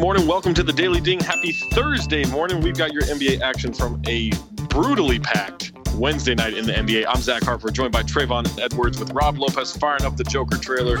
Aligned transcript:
morning. 0.00 0.26
Welcome 0.26 0.54
to 0.54 0.62
the 0.62 0.72
Daily 0.72 0.98
Ding. 0.98 1.20
Happy 1.20 1.52
Thursday 1.52 2.24
morning. 2.24 2.62
We've 2.62 2.76
got 2.76 2.90
your 2.90 3.02
NBA 3.02 3.42
action 3.42 3.74
from 3.74 4.00
a 4.06 4.30
brutally 4.70 5.18
packed 5.18 5.72
Wednesday 5.94 6.34
night 6.34 6.54
in 6.54 6.64
the 6.64 6.72
NBA. 6.72 7.04
I'm 7.06 7.20
Zach 7.20 7.42
Harper, 7.42 7.70
joined 7.70 7.92
by 7.92 8.02
Travonne 8.02 8.58
Edwards 8.58 8.98
with 8.98 9.12
Rob 9.12 9.36
Lopez 9.36 9.76
firing 9.76 10.04
up 10.04 10.16
the 10.16 10.24
Joker 10.24 10.56
trailer. 10.56 10.96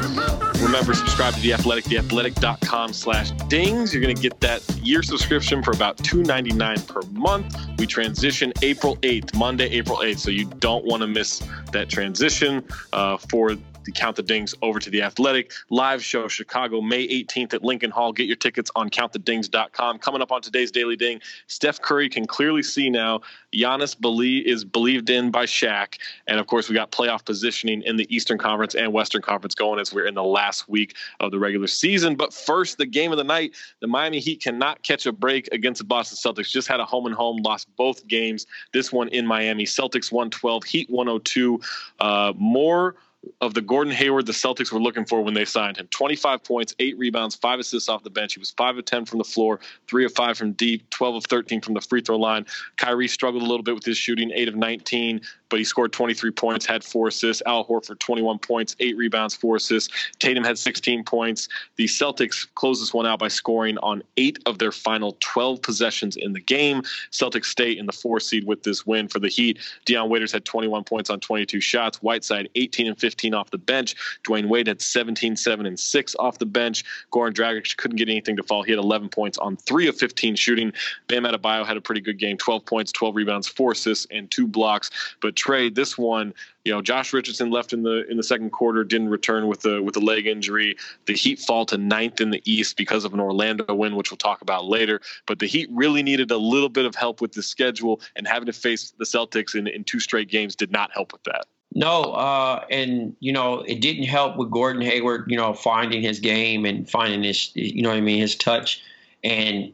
Remember, 0.62 0.92
subscribe 0.92 1.32
to 1.32 1.40
The 1.40 1.54
Athletic, 1.54 1.84
theathletic.com 1.84 2.92
slash 2.92 3.30
dings. 3.48 3.94
You're 3.94 4.02
going 4.02 4.14
to 4.14 4.20
get 4.20 4.38
that 4.40 4.68
year 4.82 5.02
subscription 5.02 5.62
for 5.62 5.70
about 5.70 5.96
$2.99 5.98 6.86
per 6.86 7.00
month. 7.18 7.56
We 7.78 7.86
transition 7.86 8.52
April 8.60 8.96
8th, 8.98 9.34
Monday, 9.34 9.70
April 9.70 9.98
8th, 9.98 10.18
so 10.18 10.30
you 10.30 10.44
don't 10.44 10.84
want 10.84 11.00
to 11.00 11.06
miss 11.06 11.42
that 11.72 11.88
transition 11.88 12.62
uh, 12.92 13.16
for 13.16 13.56
the 13.84 13.92
Count 13.92 14.16
the 14.16 14.22
Dings 14.22 14.54
over 14.62 14.78
to 14.78 14.90
the 14.90 15.02
Athletic 15.02 15.52
live 15.70 16.04
show, 16.04 16.28
Chicago, 16.28 16.80
May 16.80 17.06
18th 17.08 17.54
at 17.54 17.62
Lincoln 17.62 17.90
Hall. 17.90 18.12
Get 18.12 18.26
your 18.26 18.36
tickets 18.36 18.70
on 18.76 18.90
countthedings.com. 18.90 19.98
Coming 19.98 20.22
up 20.22 20.32
on 20.32 20.42
today's 20.42 20.70
Daily 20.70 20.96
Ding, 20.96 21.20
Steph 21.46 21.80
Curry 21.80 22.08
can 22.08 22.26
clearly 22.26 22.62
see 22.62 22.90
now 22.90 23.20
Giannis 23.52 23.98
believe, 23.98 24.46
is 24.46 24.64
believed 24.64 25.10
in 25.10 25.30
by 25.30 25.46
Shaq. 25.46 25.98
And 26.26 26.38
of 26.38 26.46
course, 26.46 26.68
we 26.68 26.74
got 26.74 26.92
playoff 26.92 27.24
positioning 27.24 27.82
in 27.82 27.96
the 27.96 28.14
Eastern 28.14 28.38
Conference 28.38 28.74
and 28.74 28.92
Western 28.92 29.22
Conference 29.22 29.54
going 29.54 29.80
as 29.80 29.92
we're 29.92 30.06
in 30.06 30.14
the 30.14 30.22
last 30.22 30.68
week 30.68 30.96
of 31.20 31.30
the 31.30 31.38
regular 31.38 31.66
season. 31.66 32.16
But 32.16 32.32
first, 32.32 32.78
the 32.78 32.86
game 32.86 33.12
of 33.12 33.18
the 33.18 33.24
night 33.24 33.54
the 33.80 33.86
Miami 33.86 34.20
Heat 34.20 34.42
cannot 34.42 34.82
catch 34.82 35.06
a 35.06 35.12
break 35.12 35.48
against 35.52 35.78
the 35.78 35.84
Boston 35.84 36.16
Celtics. 36.16 36.50
Just 36.50 36.68
had 36.68 36.80
a 36.80 36.84
home 36.84 37.06
and 37.06 37.14
home, 37.14 37.38
lost 37.38 37.68
both 37.76 38.06
games. 38.06 38.46
This 38.72 38.92
one 38.92 39.08
in 39.08 39.26
Miami. 39.26 39.64
Celtics 39.64 40.12
112, 40.12 40.64
Heat 40.64 40.90
102. 40.90 41.60
Uh, 41.98 42.32
more 42.36 42.96
of 43.40 43.54
the 43.54 43.60
Gordon 43.60 43.92
Hayward 43.92 44.26
the 44.26 44.32
Celtics 44.32 44.72
were 44.72 44.80
looking 44.80 45.04
for 45.04 45.22
when 45.22 45.34
they 45.34 45.44
signed 45.44 45.76
him. 45.76 45.86
25 45.88 46.42
points, 46.42 46.74
eight 46.78 46.96
rebounds, 46.98 47.34
five 47.34 47.58
assists 47.58 47.88
off 47.88 48.02
the 48.02 48.10
bench. 48.10 48.34
He 48.34 48.40
was 48.40 48.50
5 48.52 48.78
of 48.78 48.84
10 48.84 49.04
from 49.04 49.18
the 49.18 49.24
floor, 49.24 49.60
3 49.88 50.04
of 50.04 50.14
5 50.14 50.38
from 50.38 50.52
deep, 50.52 50.88
12 50.90 51.16
of 51.16 51.24
13 51.24 51.60
from 51.60 51.74
the 51.74 51.80
free 51.80 52.00
throw 52.00 52.16
line. 52.16 52.46
Kyrie 52.76 53.08
struggled 53.08 53.42
a 53.42 53.46
little 53.46 53.62
bit 53.62 53.74
with 53.74 53.84
his 53.84 53.98
shooting, 53.98 54.30
8 54.34 54.48
of 54.48 54.56
19, 54.56 55.20
but 55.50 55.58
he 55.58 55.64
scored 55.64 55.92
23 55.92 56.30
points, 56.30 56.64
had 56.64 56.82
four 56.82 57.08
assists. 57.08 57.42
Al 57.44 57.66
Horford, 57.66 57.98
21 57.98 58.38
points, 58.38 58.76
eight 58.80 58.96
rebounds, 58.96 59.34
four 59.34 59.56
assists. 59.56 59.92
Tatum 60.18 60.44
had 60.44 60.58
16 60.58 61.04
points. 61.04 61.48
The 61.76 61.84
Celtics 61.84 62.46
closed 62.54 62.80
this 62.80 62.94
one 62.94 63.06
out 63.06 63.18
by 63.18 63.28
scoring 63.28 63.76
on 63.78 64.02
eight 64.16 64.38
of 64.46 64.58
their 64.58 64.72
final 64.72 65.16
12 65.20 65.60
possessions 65.60 66.16
in 66.16 66.32
the 66.32 66.40
game. 66.40 66.82
Celtics 67.10 67.46
stay 67.46 67.72
in 67.72 67.86
the 67.86 67.92
four 67.92 68.20
seed 68.20 68.46
with 68.46 68.62
this 68.62 68.86
win 68.86 69.08
for 69.08 69.18
the 69.18 69.28
Heat. 69.28 69.58
Dion 69.84 70.08
Waiters 70.08 70.32
had 70.32 70.44
21 70.44 70.84
points 70.84 71.10
on 71.10 71.20
22 71.20 71.60
shots. 71.60 71.98
Whiteside, 71.98 72.48
18 72.54 72.86
and 72.86 72.98
15 72.98 73.34
off 73.34 73.50
the 73.50 73.58
bench. 73.58 73.96
Dwyane 74.24 74.48
Wade 74.48 74.68
had 74.68 74.80
17, 74.80 75.36
7 75.36 75.66
and 75.66 75.78
6 75.78 76.16
off 76.18 76.38
the 76.38 76.46
bench. 76.46 76.84
Goran 77.12 77.32
Dragic 77.32 77.76
couldn't 77.76 77.96
get 77.96 78.08
anything 78.08 78.36
to 78.36 78.42
fall. 78.42 78.62
He 78.62 78.70
had 78.70 78.78
11 78.78 79.08
points 79.08 79.38
on 79.38 79.56
3 79.56 79.88
of 79.88 79.96
15 79.96 80.36
shooting. 80.36 80.72
Bam 81.08 81.24
Adebayo 81.24 81.66
had 81.66 81.76
a 81.76 81.80
pretty 81.80 82.00
good 82.00 82.18
game 82.18 82.36
12 82.36 82.64
points, 82.64 82.92
12 82.92 83.16
rebounds, 83.16 83.48
4 83.48 83.72
assists, 83.72 84.06
and 84.10 84.30
2 84.30 84.46
blocks. 84.46 84.90
But 85.20 85.36
Trey 85.40 85.70
this 85.70 85.96
one. 85.96 86.34
You 86.66 86.72
know, 86.72 86.82
Josh 86.82 87.14
Richardson 87.14 87.50
left 87.50 87.72
in 87.72 87.82
the 87.82 88.06
in 88.10 88.18
the 88.18 88.22
second 88.22 88.50
quarter, 88.50 88.84
didn't 88.84 89.08
return 89.08 89.46
with 89.46 89.62
the 89.62 89.82
with 89.82 89.96
a 89.96 90.00
leg 90.00 90.26
injury. 90.26 90.76
The 91.06 91.14
Heat 91.14 91.38
fall 91.38 91.64
to 91.66 91.78
ninth 91.78 92.20
in 92.20 92.28
the 92.28 92.42
East 92.44 92.76
because 92.76 93.06
of 93.06 93.14
an 93.14 93.20
Orlando 93.20 93.74
win, 93.74 93.96
which 93.96 94.10
we'll 94.10 94.18
talk 94.18 94.42
about 94.42 94.66
later. 94.66 95.00
But 95.26 95.38
the 95.38 95.46
Heat 95.46 95.70
really 95.72 96.02
needed 96.02 96.30
a 96.30 96.36
little 96.36 96.68
bit 96.68 96.84
of 96.84 96.94
help 96.94 97.22
with 97.22 97.32
the 97.32 97.42
schedule, 97.42 98.02
and 98.16 98.28
having 98.28 98.46
to 98.46 98.52
face 98.52 98.92
the 98.98 99.06
Celtics 99.06 99.54
in, 99.54 99.66
in 99.66 99.82
two 99.82 99.98
straight 99.98 100.28
games 100.28 100.54
did 100.54 100.70
not 100.70 100.90
help 100.92 101.12
with 101.14 101.22
that. 101.24 101.46
No, 101.74 102.02
uh, 102.12 102.64
and 102.70 103.16
you 103.20 103.32
know 103.32 103.60
it 103.60 103.80
didn't 103.80 104.04
help 104.04 104.36
with 104.36 104.50
Gordon 104.50 104.82
Hayward. 104.82 105.24
You 105.28 105.38
know, 105.38 105.54
finding 105.54 106.02
his 106.02 106.20
game 106.20 106.66
and 106.66 106.88
finding 106.88 107.22
his, 107.22 107.50
you 107.54 107.82
know, 107.82 107.88
what 107.88 107.96
I 107.96 108.02
mean, 108.02 108.20
his 108.20 108.36
touch, 108.36 108.82
and 109.24 109.72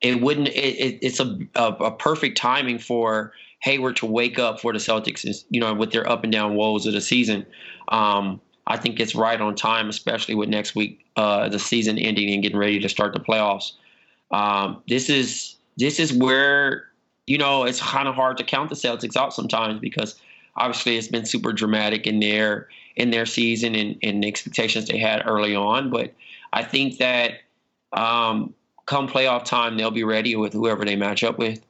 it 0.00 0.20
wouldn't. 0.20 0.48
It, 0.48 0.74
it, 0.86 0.98
it's 1.02 1.20
a, 1.20 1.38
a, 1.54 1.66
a 1.66 1.90
perfect 1.92 2.36
timing 2.36 2.80
for 2.80 3.32
Hayward 3.60 3.96
to 3.96 4.06
wake 4.06 4.38
up 4.38 4.60
for 4.60 4.72
the 4.72 4.78
Celtics, 4.78 5.26
is, 5.26 5.44
you 5.50 5.60
know, 5.60 5.74
with 5.74 5.92
their 5.92 6.08
up 6.08 6.22
and 6.22 6.32
down 6.32 6.54
woes 6.54 6.86
of 6.86 6.92
the 6.92 7.00
season. 7.00 7.44
Um, 7.88 8.40
I 8.66 8.76
think 8.76 9.00
it's 9.00 9.14
right 9.14 9.40
on 9.40 9.54
time, 9.54 9.88
especially 9.88 10.34
with 10.34 10.48
next 10.48 10.74
week, 10.74 11.04
uh, 11.16 11.48
the 11.48 11.58
season 11.58 11.98
ending 11.98 12.32
and 12.32 12.42
getting 12.42 12.58
ready 12.58 12.78
to 12.78 12.88
start 12.88 13.14
the 13.14 13.20
playoffs. 13.20 13.72
Um, 14.30 14.82
this 14.88 15.08
is 15.08 15.56
this 15.78 15.98
is 15.98 16.12
where 16.12 16.84
you 17.26 17.38
know 17.38 17.64
it's 17.64 17.80
kind 17.80 18.08
of 18.08 18.14
hard 18.14 18.36
to 18.36 18.44
count 18.44 18.68
the 18.68 18.76
Celtics 18.76 19.16
out 19.16 19.32
sometimes 19.32 19.80
because 19.80 20.20
obviously 20.56 20.98
it's 20.98 21.08
been 21.08 21.24
super 21.24 21.52
dramatic 21.52 22.06
in 22.06 22.20
their 22.20 22.68
in 22.96 23.10
their 23.10 23.26
season 23.26 23.74
and, 23.74 23.96
and 24.02 24.22
the 24.22 24.28
expectations 24.28 24.88
they 24.88 24.98
had 24.98 25.22
early 25.24 25.56
on. 25.56 25.88
But 25.88 26.12
I 26.52 26.62
think 26.62 26.98
that 26.98 27.40
um, 27.92 28.52
come 28.86 29.08
playoff 29.08 29.44
time, 29.44 29.76
they'll 29.76 29.90
be 29.90 30.04
ready 30.04 30.36
with 30.36 30.52
whoever 30.52 30.84
they 30.84 30.96
match 30.96 31.24
up 31.24 31.38
with. 31.38 31.60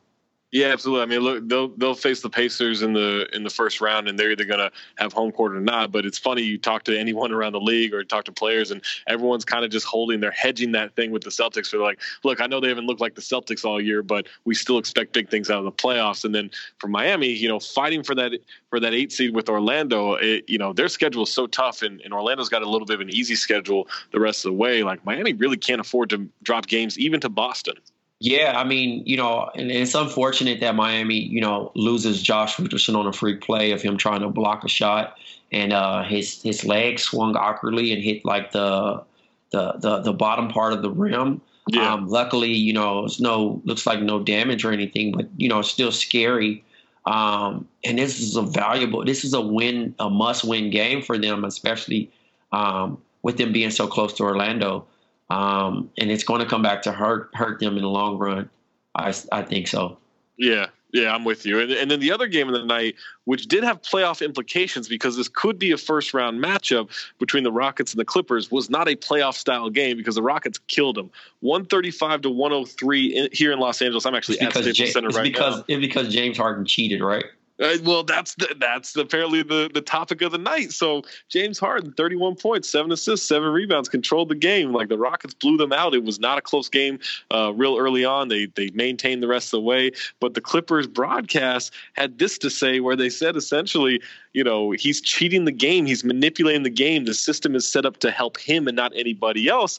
Yeah, 0.50 0.68
absolutely. 0.68 1.02
I 1.02 1.06
mean, 1.06 1.20
look, 1.20 1.46
they'll 1.46 1.68
they'll 1.76 1.94
face 1.94 2.22
the 2.22 2.30
Pacers 2.30 2.80
in 2.80 2.94
the 2.94 3.28
in 3.34 3.44
the 3.44 3.50
first 3.50 3.82
round, 3.82 4.08
and 4.08 4.18
they're 4.18 4.30
either 4.30 4.46
going 4.46 4.60
to 4.60 4.70
have 4.96 5.12
home 5.12 5.30
court 5.30 5.54
or 5.54 5.60
not. 5.60 5.92
But 5.92 6.06
it's 6.06 6.16
funny, 6.16 6.40
you 6.40 6.56
talk 6.56 6.84
to 6.84 6.98
anyone 6.98 7.32
around 7.32 7.52
the 7.52 7.60
league 7.60 7.92
or 7.92 8.02
talk 8.02 8.24
to 8.24 8.32
players, 8.32 8.70
and 8.70 8.80
everyone's 9.06 9.44
kind 9.44 9.62
of 9.62 9.70
just 9.70 9.84
holding, 9.84 10.20
they're 10.20 10.30
hedging 10.30 10.72
that 10.72 10.96
thing 10.96 11.10
with 11.10 11.22
the 11.22 11.28
Celtics. 11.28 11.70
They're 11.70 11.82
like, 11.82 12.00
look, 12.24 12.40
I 12.40 12.46
know 12.46 12.60
they 12.60 12.68
haven't 12.68 12.86
looked 12.86 13.02
like 13.02 13.14
the 13.14 13.20
Celtics 13.20 13.62
all 13.62 13.78
year, 13.78 14.02
but 14.02 14.26
we 14.46 14.54
still 14.54 14.78
expect 14.78 15.12
big 15.12 15.28
things 15.28 15.50
out 15.50 15.58
of 15.58 15.64
the 15.66 15.72
playoffs. 15.72 16.24
And 16.24 16.34
then 16.34 16.50
for 16.78 16.88
Miami, 16.88 17.28
you 17.28 17.48
know, 17.48 17.60
fighting 17.60 18.02
for 18.02 18.14
that 18.14 18.32
for 18.70 18.80
that 18.80 18.94
eight 18.94 19.12
seed 19.12 19.34
with 19.34 19.50
Orlando, 19.50 20.14
it, 20.14 20.44
you 20.48 20.56
know, 20.56 20.72
their 20.72 20.88
schedule 20.88 21.24
is 21.24 21.32
so 21.32 21.46
tough, 21.46 21.82
and, 21.82 22.00
and 22.00 22.14
Orlando's 22.14 22.48
got 22.48 22.62
a 22.62 22.68
little 22.70 22.86
bit 22.86 22.94
of 22.94 23.00
an 23.02 23.10
easy 23.10 23.34
schedule 23.34 23.86
the 24.12 24.20
rest 24.20 24.46
of 24.46 24.52
the 24.52 24.56
way. 24.56 24.82
Like 24.82 25.04
Miami 25.04 25.34
really 25.34 25.58
can't 25.58 25.80
afford 25.80 26.08
to 26.10 26.26
drop 26.42 26.68
games 26.68 26.98
even 26.98 27.20
to 27.20 27.28
Boston. 27.28 27.74
Yeah, 28.20 28.54
I 28.56 28.64
mean, 28.64 29.04
you 29.06 29.16
know, 29.16 29.48
and 29.54 29.70
it's 29.70 29.94
unfortunate 29.94 30.58
that 30.60 30.74
Miami, 30.74 31.14
you 31.14 31.40
know, 31.40 31.70
loses 31.76 32.20
Josh 32.20 32.58
Richardson 32.58 32.96
on 32.96 33.06
a 33.06 33.12
freak 33.12 33.40
play 33.40 33.70
of 33.70 33.80
him 33.80 33.96
trying 33.96 34.22
to 34.22 34.28
block 34.28 34.64
a 34.64 34.68
shot, 34.68 35.16
and 35.52 35.72
uh, 35.72 36.02
his 36.02 36.42
his 36.42 36.64
leg 36.64 36.98
swung 36.98 37.36
awkwardly 37.36 37.92
and 37.92 38.02
hit 38.02 38.24
like 38.24 38.50
the 38.50 39.04
the 39.50 39.72
the, 39.74 40.00
the 40.00 40.12
bottom 40.12 40.48
part 40.48 40.72
of 40.72 40.82
the 40.82 40.90
rim. 40.90 41.40
Yeah. 41.68 41.92
Um, 41.92 42.08
luckily, 42.08 42.52
you 42.52 42.72
know, 42.72 43.04
it's 43.04 43.20
no 43.20 43.62
looks 43.64 43.86
like 43.86 44.00
no 44.00 44.20
damage 44.20 44.64
or 44.64 44.72
anything, 44.72 45.12
but 45.12 45.28
you 45.36 45.48
know, 45.48 45.60
it's 45.60 45.70
still 45.70 45.92
scary. 45.92 46.64
Um, 47.06 47.68
and 47.84 47.98
this 47.98 48.20
is 48.20 48.36
a 48.36 48.42
valuable, 48.42 49.04
this 49.04 49.24
is 49.24 49.32
a 49.32 49.40
win, 49.40 49.94
a 49.98 50.10
must-win 50.10 50.68
game 50.68 51.00
for 51.00 51.16
them, 51.16 51.42
especially 51.44 52.10
um, 52.52 52.98
with 53.22 53.38
them 53.38 53.50
being 53.50 53.70
so 53.70 53.86
close 53.86 54.12
to 54.14 54.24
Orlando 54.24 54.86
um, 55.30 55.90
and 55.98 56.10
it's 56.10 56.24
going 56.24 56.40
to 56.40 56.46
come 56.46 56.62
back 56.62 56.82
to 56.82 56.92
hurt 56.92 57.30
hurt 57.34 57.60
them 57.60 57.76
in 57.76 57.82
the 57.82 57.88
long 57.88 58.18
run. 58.18 58.48
I 58.94 59.14
I 59.32 59.42
think 59.42 59.68
so. 59.68 59.98
Yeah, 60.36 60.66
yeah, 60.92 61.14
I'm 61.14 61.24
with 61.24 61.44
you. 61.44 61.60
And, 61.60 61.70
and 61.70 61.90
then 61.90 62.00
the 62.00 62.10
other 62.10 62.26
game 62.26 62.48
of 62.48 62.54
the 62.54 62.64
night, 62.64 62.94
which 63.24 63.46
did 63.46 63.62
have 63.62 63.82
playoff 63.82 64.24
implications 64.24 64.88
because 64.88 65.16
this 65.16 65.28
could 65.28 65.58
be 65.58 65.70
a 65.70 65.76
first 65.76 66.14
round 66.14 66.42
matchup 66.42 66.88
between 67.18 67.44
the 67.44 67.52
Rockets 67.52 67.92
and 67.92 68.00
the 68.00 68.04
Clippers, 68.04 68.50
was 68.50 68.70
not 68.70 68.88
a 68.88 68.96
playoff 68.96 69.34
style 69.34 69.68
game 69.68 69.96
because 69.96 70.14
the 70.14 70.22
Rockets 70.22 70.58
killed 70.68 70.96
them 70.96 71.10
135 71.40 72.22
to 72.22 72.30
103 72.30 73.06
in, 73.06 73.28
here 73.32 73.52
in 73.52 73.58
Los 73.58 73.82
Angeles. 73.82 74.06
I'm 74.06 74.14
actually 74.14 74.40
at 74.40 74.52
Staples 74.52 74.76
J- 74.76 74.90
Center 74.90 75.08
right 75.08 75.22
because, 75.22 75.58
now. 75.58 75.64
It's 75.68 75.80
because 75.80 76.08
James 76.12 76.38
Harden 76.38 76.64
cheated, 76.64 77.02
right? 77.02 77.24
Uh, 77.60 77.76
well, 77.84 78.04
that's 78.04 78.34
the, 78.36 78.54
that's 78.58 78.94
apparently 78.96 79.42
the, 79.42 79.70
the 79.72 79.80
topic 79.80 80.22
of 80.22 80.32
the 80.32 80.38
night. 80.38 80.72
So 80.72 81.02
James 81.28 81.58
Harden, 81.58 81.92
31 81.92 82.36
points, 82.36 82.70
seven 82.70 82.92
assists, 82.92 83.26
seven 83.26 83.48
rebounds, 83.50 83.88
controlled 83.88 84.28
the 84.28 84.34
game. 84.34 84.72
Like 84.72 84.88
the 84.88 84.98
Rockets 84.98 85.34
blew 85.34 85.56
them 85.56 85.72
out. 85.72 85.94
It 85.94 86.04
was 86.04 86.20
not 86.20 86.38
a 86.38 86.40
close 86.40 86.68
game 86.68 86.98
uh, 87.32 87.52
real 87.54 87.76
early 87.76 88.04
on. 88.04 88.28
They 88.28 88.46
they 88.46 88.70
maintained 88.70 89.22
the 89.22 89.28
rest 89.28 89.48
of 89.48 89.58
the 89.58 89.62
way. 89.62 89.90
But 90.20 90.34
the 90.34 90.40
Clippers 90.40 90.86
broadcast 90.86 91.72
had 91.94 92.18
this 92.18 92.38
to 92.38 92.50
say, 92.50 92.80
where 92.80 92.96
they 92.96 93.10
said 93.10 93.36
essentially, 93.36 94.00
you 94.32 94.44
know, 94.44 94.70
he's 94.72 95.00
cheating 95.00 95.44
the 95.44 95.52
game, 95.52 95.86
he's 95.86 96.04
manipulating 96.04 96.62
the 96.62 96.70
game. 96.70 97.04
The 97.04 97.14
system 97.14 97.54
is 97.54 97.66
set 97.66 97.84
up 97.84 97.98
to 97.98 98.10
help 98.10 98.38
him 98.38 98.68
and 98.68 98.76
not 98.76 98.92
anybody 98.94 99.48
else. 99.48 99.78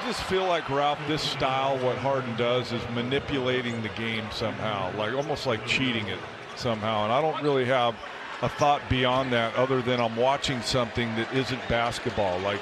I 0.00 0.06
just 0.06 0.22
feel 0.22 0.46
like 0.46 0.70
Ralph, 0.70 0.98
this 1.08 1.20
style, 1.20 1.76
what 1.84 1.98
Harden 1.98 2.34
does 2.36 2.72
is 2.72 2.80
manipulating 2.94 3.82
the 3.82 3.90
game 3.90 4.24
somehow, 4.32 4.90
like 4.96 5.12
almost 5.12 5.46
like 5.46 5.66
cheating 5.66 6.08
it 6.08 6.18
somehow. 6.56 7.04
And 7.04 7.12
I 7.12 7.20
don't 7.20 7.40
really 7.42 7.66
have 7.66 7.94
a 8.40 8.48
thought 8.48 8.80
beyond 8.88 9.30
that 9.34 9.54
other 9.56 9.82
than 9.82 10.00
I'm 10.00 10.16
watching 10.16 10.62
something 10.62 11.14
that 11.16 11.30
isn't 11.34 11.60
basketball. 11.68 12.38
Like 12.38 12.60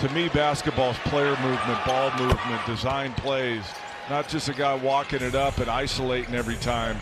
to 0.00 0.08
me, 0.14 0.30
basketball 0.30 0.92
is 0.92 0.98
player 1.04 1.36
movement, 1.42 1.84
ball 1.84 2.10
movement, 2.12 2.64
design 2.64 3.12
plays, 3.12 3.64
not 4.08 4.26
just 4.28 4.48
a 4.48 4.54
guy 4.54 4.74
walking 4.74 5.20
it 5.20 5.34
up 5.34 5.58
and 5.58 5.68
isolating 5.68 6.34
every 6.34 6.56
time. 6.56 6.96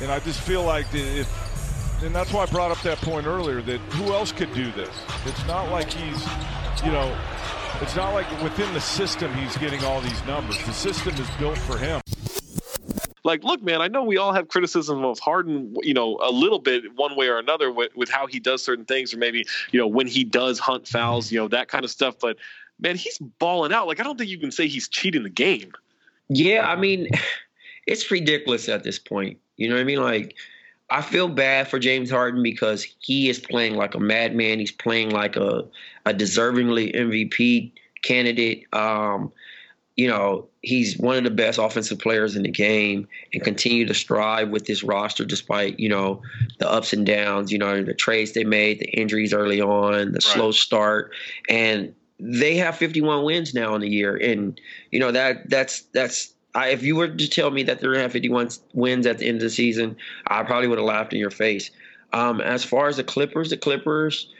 And 0.00 0.10
I 0.10 0.20
just 0.20 0.40
feel 0.40 0.62
like 0.64 0.86
and 0.94 2.14
that's 2.14 2.32
why 2.32 2.44
I 2.44 2.46
brought 2.46 2.70
up 2.70 2.80
that 2.80 2.98
point 3.02 3.26
earlier 3.26 3.60
that 3.60 3.78
who 3.92 4.14
else 4.14 4.32
could 4.32 4.54
do 4.54 4.72
this? 4.72 4.94
It's 5.26 5.46
not 5.46 5.70
like 5.70 5.90
he's, 5.90 6.26
you 6.82 6.92
know, 6.92 7.14
it's 7.82 7.96
not 7.96 8.14
like 8.14 8.30
within 8.42 8.72
the 8.74 8.80
system 8.80 9.32
he's 9.34 9.56
getting 9.58 9.84
all 9.84 10.00
these 10.00 10.24
numbers. 10.26 10.56
The 10.64 10.72
system 10.72 11.14
is 11.14 11.28
built 11.38 11.58
for 11.58 11.78
him. 11.78 12.00
Like, 13.24 13.42
look, 13.42 13.60
man, 13.62 13.82
I 13.82 13.88
know 13.88 14.04
we 14.04 14.18
all 14.18 14.32
have 14.32 14.48
criticism 14.48 15.04
of 15.04 15.18
Harden, 15.18 15.74
you 15.82 15.92
know, 15.92 16.16
a 16.22 16.30
little 16.30 16.60
bit 16.60 16.84
one 16.94 17.16
way 17.16 17.28
or 17.28 17.38
another 17.38 17.72
with, 17.72 17.90
with 17.96 18.08
how 18.08 18.28
he 18.28 18.38
does 18.38 18.62
certain 18.62 18.84
things, 18.84 19.12
or 19.12 19.18
maybe, 19.18 19.44
you 19.72 19.80
know, 19.80 19.88
when 19.88 20.06
he 20.06 20.22
does 20.22 20.60
hunt 20.60 20.86
fouls, 20.86 21.32
you 21.32 21.38
know, 21.40 21.48
that 21.48 21.66
kind 21.66 21.84
of 21.84 21.90
stuff. 21.90 22.14
But 22.20 22.36
man, 22.80 22.96
he's 22.96 23.18
balling 23.18 23.72
out. 23.72 23.88
Like 23.88 24.00
I 24.00 24.04
don't 24.04 24.16
think 24.16 24.30
you 24.30 24.38
can 24.38 24.52
say 24.52 24.68
he's 24.68 24.88
cheating 24.88 25.24
the 25.24 25.28
game. 25.28 25.72
Yeah, 26.28 26.66
I 26.66 26.76
mean, 26.76 27.08
it's 27.86 28.10
ridiculous 28.10 28.68
at 28.68 28.84
this 28.84 28.98
point. 28.98 29.38
You 29.56 29.68
know 29.68 29.74
what 29.74 29.80
I 29.80 29.84
mean? 29.84 30.02
Like, 30.02 30.36
I 30.88 31.02
feel 31.02 31.28
bad 31.28 31.68
for 31.68 31.78
James 31.78 32.10
Harden 32.10 32.42
because 32.42 32.86
he 33.00 33.28
is 33.28 33.40
playing 33.40 33.74
like 33.74 33.94
a 33.94 34.00
madman. 34.00 34.60
He's 34.60 34.72
playing 34.72 35.10
like 35.10 35.36
a 35.36 35.64
a 36.04 36.14
deservingly 36.14 36.94
MVP 36.94 37.72
candidate. 38.02 38.72
Um, 38.72 39.32
you 39.96 40.06
know, 40.06 40.46
he's 40.62 40.98
one 40.98 41.16
of 41.16 41.24
the 41.24 41.30
best 41.30 41.58
offensive 41.58 41.98
players 41.98 42.36
in 42.36 42.42
the 42.42 42.50
game 42.50 43.08
and 43.32 43.42
continue 43.42 43.86
to 43.86 43.94
strive 43.94 44.50
with 44.50 44.66
this 44.66 44.82
roster 44.82 45.24
despite, 45.24 45.80
you 45.80 45.88
know, 45.88 46.20
the 46.58 46.70
ups 46.70 46.92
and 46.92 47.06
downs, 47.06 47.50
you 47.50 47.58
know, 47.58 47.82
the 47.82 47.94
trades 47.94 48.32
they 48.32 48.44
made, 48.44 48.78
the 48.78 48.90
injuries 48.90 49.32
early 49.32 49.60
on, 49.60 50.12
the 50.12 50.12
right. 50.12 50.22
slow 50.22 50.52
start. 50.52 51.12
And 51.48 51.94
they 52.20 52.56
have 52.56 52.76
51 52.76 53.24
wins 53.24 53.54
now 53.54 53.74
in 53.74 53.80
the 53.80 53.88
year. 53.88 54.16
And, 54.16 54.60
you 54.90 55.00
know, 55.00 55.12
that 55.12 55.48
that's 55.48 55.82
that's 55.94 56.34
I, 56.56 56.68
if 56.68 56.82
you 56.82 56.96
were 56.96 57.08
to 57.08 57.28
tell 57.28 57.50
me 57.50 57.62
that 57.64 57.80
they're 57.80 57.92
to 57.92 58.00
have 58.00 58.12
51 58.12 58.48
wins 58.72 59.06
at 59.06 59.18
the 59.18 59.26
end 59.26 59.36
of 59.36 59.42
the 59.42 59.50
season, 59.50 59.94
I 60.26 60.42
probably 60.42 60.68
would 60.68 60.78
have 60.78 60.86
laughed 60.86 61.12
in 61.12 61.20
your 61.20 61.30
face. 61.30 61.70
Um, 62.14 62.40
as 62.40 62.64
far 62.64 62.88
as 62.88 62.96
the 62.96 63.04
Clippers, 63.04 63.50
the 63.50 63.58
Clippers, 63.58 64.32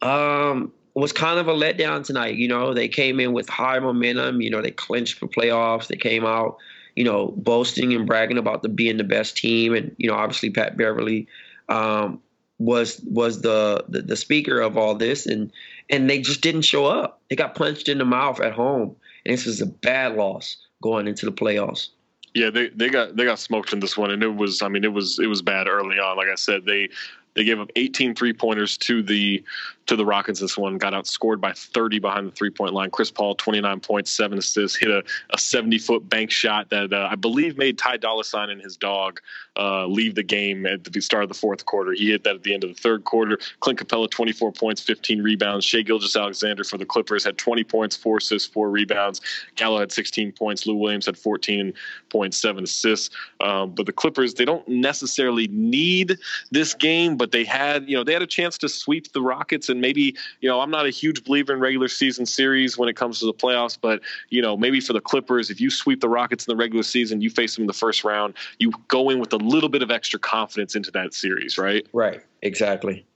um, 0.00 0.72
was 0.94 1.12
kind 1.12 1.40
of 1.40 1.48
a 1.48 1.52
letdown 1.52 2.04
tonight. 2.04 2.36
You 2.36 2.46
know, 2.46 2.72
they 2.72 2.86
came 2.86 3.18
in 3.18 3.32
with 3.32 3.48
high 3.48 3.80
momentum. 3.80 4.40
You 4.40 4.50
know, 4.50 4.62
they 4.62 4.70
clinched 4.70 5.18
for 5.18 5.26
playoffs. 5.26 5.88
They 5.88 5.96
came 5.96 6.24
out, 6.24 6.56
you 6.94 7.02
know, 7.02 7.34
boasting 7.36 7.92
and 7.92 8.06
bragging 8.06 8.38
about 8.38 8.62
the 8.62 8.68
being 8.68 8.96
the 8.96 9.04
best 9.04 9.36
team. 9.36 9.74
And 9.74 9.92
you 9.98 10.08
know, 10.08 10.14
obviously 10.14 10.50
Pat 10.50 10.76
Beverly 10.76 11.26
um, 11.68 12.22
was 12.60 13.00
was 13.00 13.40
the, 13.40 13.84
the, 13.88 14.02
the 14.02 14.16
speaker 14.16 14.60
of 14.60 14.78
all 14.78 14.94
this, 14.94 15.26
and 15.26 15.52
and 15.90 16.08
they 16.08 16.20
just 16.20 16.42
didn't 16.42 16.62
show 16.62 16.86
up. 16.86 17.20
They 17.28 17.34
got 17.34 17.56
punched 17.56 17.88
in 17.88 17.98
the 17.98 18.04
mouth 18.04 18.40
at 18.40 18.52
home, 18.52 18.94
and 19.24 19.34
this 19.34 19.46
was 19.46 19.60
a 19.60 19.66
bad 19.66 20.14
loss 20.14 20.56
going 20.82 21.06
into 21.06 21.26
the 21.26 21.32
playoffs. 21.32 21.88
Yeah, 22.34 22.50
they, 22.50 22.68
they 22.68 22.90
got 22.90 23.16
they 23.16 23.24
got 23.24 23.38
smoked 23.38 23.72
in 23.72 23.80
this 23.80 23.96
one, 23.96 24.10
and 24.10 24.22
it 24.22 24.34
was 24.34 24.60
I 24.60 24.68
mean 24.68 24.84
it 24.84 24.92
was 24.92 25.18
it 25.18 25.26
was 25.26 25.40
bad 25.42 25.68
early 25.68 25.98
on. 25.98 26.16
Like 26.16 26.28
I 26.28 26.34
said, 26.34 26.66
they 26.66 26.88
they 27.34 27.44
gave 27.44 27.60
up 27.60 27.70
18 27.76 28.14
three 28.14 28.32
pointers 28.32 28.76
to 28.78 29.02
the 29.02 29.42
to 29.86 29.96
the 29.96 30.04
Rockets. 30.04 30.40
This 30.40 30.58
one 30.58 30.78
got 30.78 30.92
outscored 30.92 31.40
by 31.40 31.52
30 31.52 31.98
behind 31.98 32.26
the 32.26 32.32
three 32.32 32.50
point 32.50 32.74
line. 32.74 32.90
Chris 32.90 33.10
Paul 33.10 33.34
29 33.34 33.80
points, 33.80 34.10
seven 34.10 34.38
assists, 34.38 34.76
hit 34.76 34.90
a, 34.90 35.02
a 35.30 35.38
70 35.38 35.78
foot 35.78 36.08
bank 36.08 36.30
shot 36.30 36.70
that 36.70 36.92
uh, 36.92 37.08
I 37.10 37.14
believe 37.14 37.56
made 37.56 37.78
Ty 37.78 37.98
Dolla 37.98 38.24
Sign 38.24 38.50
and 38.50 38.60
his 38.60 38.76
dog 38.76 39.20
uh, 39.56 39.86
leave 39.86 40.14
the 40.14 40.22
game 40.22 40.66
at 40.66 40.84
the 40.84 41.00
start 41.00 41.22
of 41.22 41.28
the 41.28 41.34
fourth 41.34 41.64
quarter. 41.66 41.92
He 41.92 42.10
hit 42.10 42.24
that 42.24 42.34
at 42.36 42.42
the 42.42 42.52
end 42.52 42.64
of 42.64 42.74
the 42.74 42.80
third 42.80 43.04
quarter. 43.04 43.38
Clint 43.60 43.78
Capela, 43.78 44.10
24 44.10 44.52
points, 44.52 44.82
15 44.82 45.22
rebounds. 45.22 45.64
Shai 45.64 45.82
Gilgeous-Alexander 45.82 46.64
for 46.64 46.78
the 46.78 46.84
Clippers 46.84 47.24
had 47.24 47.38
20 47.38 47.64
points, 47.64 47.96
four 47.96 48.18
assists, 48.18 48.48
four 48.48 48.70
rebounds. 48.70 49.20
Gallo 49.54 49.78
had 49.78 49.92
16 49.92 50.32
points. 50.32 50.66
Lou 50.66 50.74
Williams 50.74 51.06
had 51.06 51.16
14 51.16 51.72
points, 52.10 52.36
seven 52.36 52.64
assists. 52.64 53.14
Um, 53.40 53.70
but 53.70 53.86
the 53.86 53.92
Clippers 53.92 54.34
they 54.34 54.44
don't 54.44 54.66
necessarily 54.68 55.48
need 55.48 56.18
this 56.50 56.74
game, 56.74 57.16
but 57.16 57.32
they 57.32 57.44
had 57.44 57.88
you 57.88 57.96
know 57.96 58.04
they 58.04 58.12
had 58.12 58.22
a 58.22 58.26
chance 58.26 58.58
to 58.58 58.68
sweep 58.68 59.12
the 59.12 59.22
Rockets 59.22 59.68
and 59.68 59.75
maybe 59.80 60.16
you 60.40 60.48
know 60.48 60.60
I'm 60.60 60.70
not 60.70 60.86
a 60.86 60.90
huge 60.90 61.24
believer 61.24 61.52
in 61.52 61.60
regular 61.60 61.88
season 61.88 62.26
series 62.26 62.76
when 62.78 62.88
it 62.88 62.96
comes 62.96 63.18
to 63.20 63.26
the 63.26 63.34
playoffs, 63.34 63.78
but 63.80 64.00
you 64.30 64.42
know 64.42 64.56
maybe 64.56 64.80
for 64.80 64.92
the 64.92 65.00
Clippers 65.00 65.50
if 65.50 65.60
you 65.60 65.70
sweep 65.70 66.00
the 66.00 66.08
Rockets 66.08 66.46
in 66.46 66.52
the 66.52 66.56
regular 66.56 66.82
season, 66.82 67.20
you 67.20 67.30
face 67.30 67.54
them 67.54 67.62
in 67.62 67.66
the 67.66 67.72
first 67.72 68.04
round, 68.04 68.34
you 68.58 68.72
go 68.88 69.10
in 69.10 69.18
with 69.18 69.32
a 69.32 69.38
little 69.38 69.68
bit 69.68 69.82
of 69.82 69.90
extra 69.90 70.18
confidence 70.18 70.74
into 70.74 70.90
that 70.92 71.14
series, 71.14 71.58
right? 71.58 71.86
Right. 71.92 72.22
Exactly. 72.42 73.06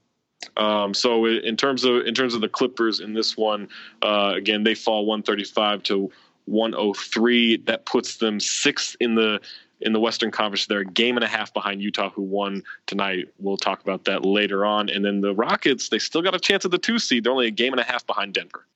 Um, 0.56 0.94
so 0.94 1.26
in 1.26 1.56
terms 1.56 1.84
of 1.84 2.06
in 2.06 2.14
terms 2.14 2.34
of 2.34 2.40
the 2.40 2.48
Clippers 2.48 3.00
in 3.00 3.14
this 3.14 3.36
one, 3.36 3.68
uh, 4.02 4.32
again 4.34 4.64
they 4.64 4.74
fall 4.74 5.06
135 5.06 5.82
to 5.84 6.10
103. 6.46 7.58
That 7.58 7.86
puts 7.86 8.16
them 8.16 8.40
sixth 8.40 8.96
in 9.00 9.14
the 9.14 9.40
in 9.80 9.92
the 9.92 10.00
Western 10.00 10.30
Conference. 10.30 10.66
They're 10.66 10.80
a 10.80 10.84
game 10.84 11.16
and 11.16 11.24
a 11.24 11.28
half 11.28 11.52
behind 11.52 11.82
Utah, 11.82 12.10
who 12.10 12.22
won 12.22 12.62
tonight. 12.86 13.28
We'll 13.38 13.56
talk 13.56 13.80
about 13.82 14.04
that 14.04 14.24
later 14.24 14.64
on. 14.64 14.88
And 14.88 15.04
then 15.04 15.20
the 15.20 15.34
Rockets, 15.34 15.88
they 15.88 15.98
still 15.98 16.22
got 16.22 16.34
a 16.34 16.40
chance 16.40 16.64
at 16.64 16.70
the 16.70 16.78
two 16.78 16.98
seed. 16.98 17.24
They're 17.24 17.32
only 17.32 17.46
a 17.46 17.52
game 17.52 17.72
and 17.72 17.80
a 17.80 17.84
half 17.84 18.06
behind 18.06 18.34
Denver. 18.34 18.66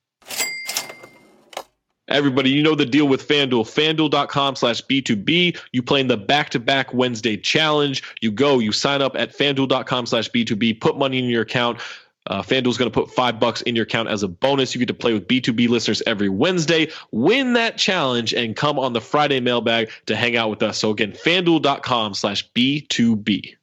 Everybody, 2.07 2.51
you 2.51 2.61
know 2.61 2.75
the 2.75 2.85
deal 2.85 3.07
with 3.07 3.27
FanDuel. 3.27 3.65
FanDuel.com 3.65 4.55
slash 4.55 4.81
B2B. 4.83 5.59
You 5.71 5.81
play 5.81 6.01
in 6.01 6.07
the 6.07 6.17
back 6.17 6.51
to 6.51 6.59
back 6.59 6.93
Wednesday 6.93 7.35
challenge. 7.35 8.03
You 8.21 8.31
go, 8.31 8.59
you 8.59 8.71
sign 8.71 9.01
up 9.01 9.15
at 9.15 9.35
FanDuel.com 9.35 10.05
slash 10.05 10.29
B2B, 10.29 10.81
put 10.81 10.97
money 10.97 11.17
in 11.17 11.25
your 11.25 11.41
account. 11.41 11.79
Uh, 12.27 12.41
FanDuel's 12.41 12.77
going 12.77 12.91
to 12.91 12.93
put 12.93 13.11
five 13.11 13.39
bucks 13.39 13.61
in 13.61 13.75
your 13.75 13.83
account 13.83 14.09
as 14.09 14.23
a 14.23 14.27
bonus. 14.27 14.73
You 14.73 14.79
get 14.79 14.87
to 14.87 14.93
play 14.93 15.13
with 15.13 15.27
B2B 15.27 15.69
listeners 15.69 16.01
every 16.07 16.29
Wednesday. 16.29 16.89
Win 17.11 17.53
that 17.53 17.77
challenge 17.77 18.33
and 18.33 18.55
come 18.55 18.79
on 18.79 18.93
the 18.93 19.01
Friday 19.01 19.39
mailbag 19.39 19.91
to 20.07 20.15
hang 20.15 20.35
out 20.35 20.49
with 20.49 20.63
us. 20.63 20.77
So 20.77 20.89
again, 20.89 21.11
FanDuel.com 21.11 22.15
slash 22.15 22.49
B2B. 22.51 23.55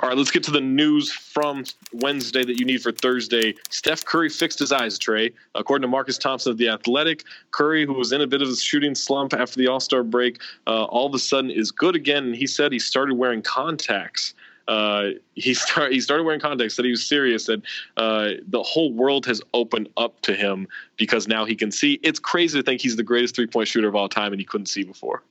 All 0.00 0.10
right, 0.10 0.18
let's 0.18 0.30
get 0.30 0.42
to 0.44 0.50
the 0.50 0.60
news 0.60 1.10
from 1.10 1.64
Wednesday 1.94 2.44
that 2.44 2.58
you 2.58 2.66
need 2.66 2.82
for 2.82 2.92
Thursday. 2.92 3.54
Steph 3.70 4.04
Curry 4.04 4.28
fixed 4.28 4.58
his 4.58 4.70
eyes, 4.70 4.98
Trey. 4.98 5.32
According 5.54 5.82
to 5.82 5.88
Marcus 5.88 6.18
Thompson 6.18 6.52
of 6.52 6.58
The 6.58 6.68
Athletic, 6.68 7.24
Curry, 7.50 7.86
who 7.86 7.94
was 7.94 8.12
in 8.12 8.20
a 8.20 8.26
bit 8.26 8.42
of 8.42 8.48
a 8.48 8.56
shooting 8.56 8.94
slump 8.94 9.32
after 9.32 9.58
the 9.58 9.68
All 9.68 9.80
Star 9.80 10.02
break, 10.02 10.38
uh, 10.66 10.84
all 10.84 11.06
of 11.06 11.14
a 11.14 11.18
sudden 11.18 11.50
is 11.50 11.70
good 11.70 11.96
again. 11.96 12.24
And 12.26 12.36
he 12.36 12.46
said 12.46 12.72
he 12.72 12.78
started 12.78 13.14
wearing 13.14 13.40
contacts. 13.40 14.34
Uh, 14.68 15.10
he 15.34 15.54
start, 15.54 15.92
he 15.92 16.00
started 16.00 16.24
wearing 16.24 16.40
contacts. 16.40 16.74
Said 16.74 16.84
he 16.84 16.90
was 16.90 17.06
serious. 17.06 17.46
That 17.46 17.62
uh, 17.96 18.30
the 18.46 18.62
whole 18.62 18.92
world 18.92 19.26
has 19.26 19.40
opened 19.54 19.88
up 19.96 20.20
to 20.22 20.34
him 20.34 20.66
because 20.96 21.28
now 21.28 21.44
he 21.44 21.54
can 21.54 21.70
see. 21.70 22.00
It's 22.02 22.18
crazy 22.18 22.58
to 22.58 22.62
think 22.62 22.80
he's 22.80 22.96
the 22.96 23.02
greatest 23.02 23.34
three 23.34 23.46
point 23.46 23.68
shooter 23.68 23.88
of 23.88 23.94
all 23.94 24.08
time, 24.08 24.32
and 24.32 24.40
he 24.40 24.44
couldn't 24.44 24.66
see 24.66 24.84
before. 24.84 25.22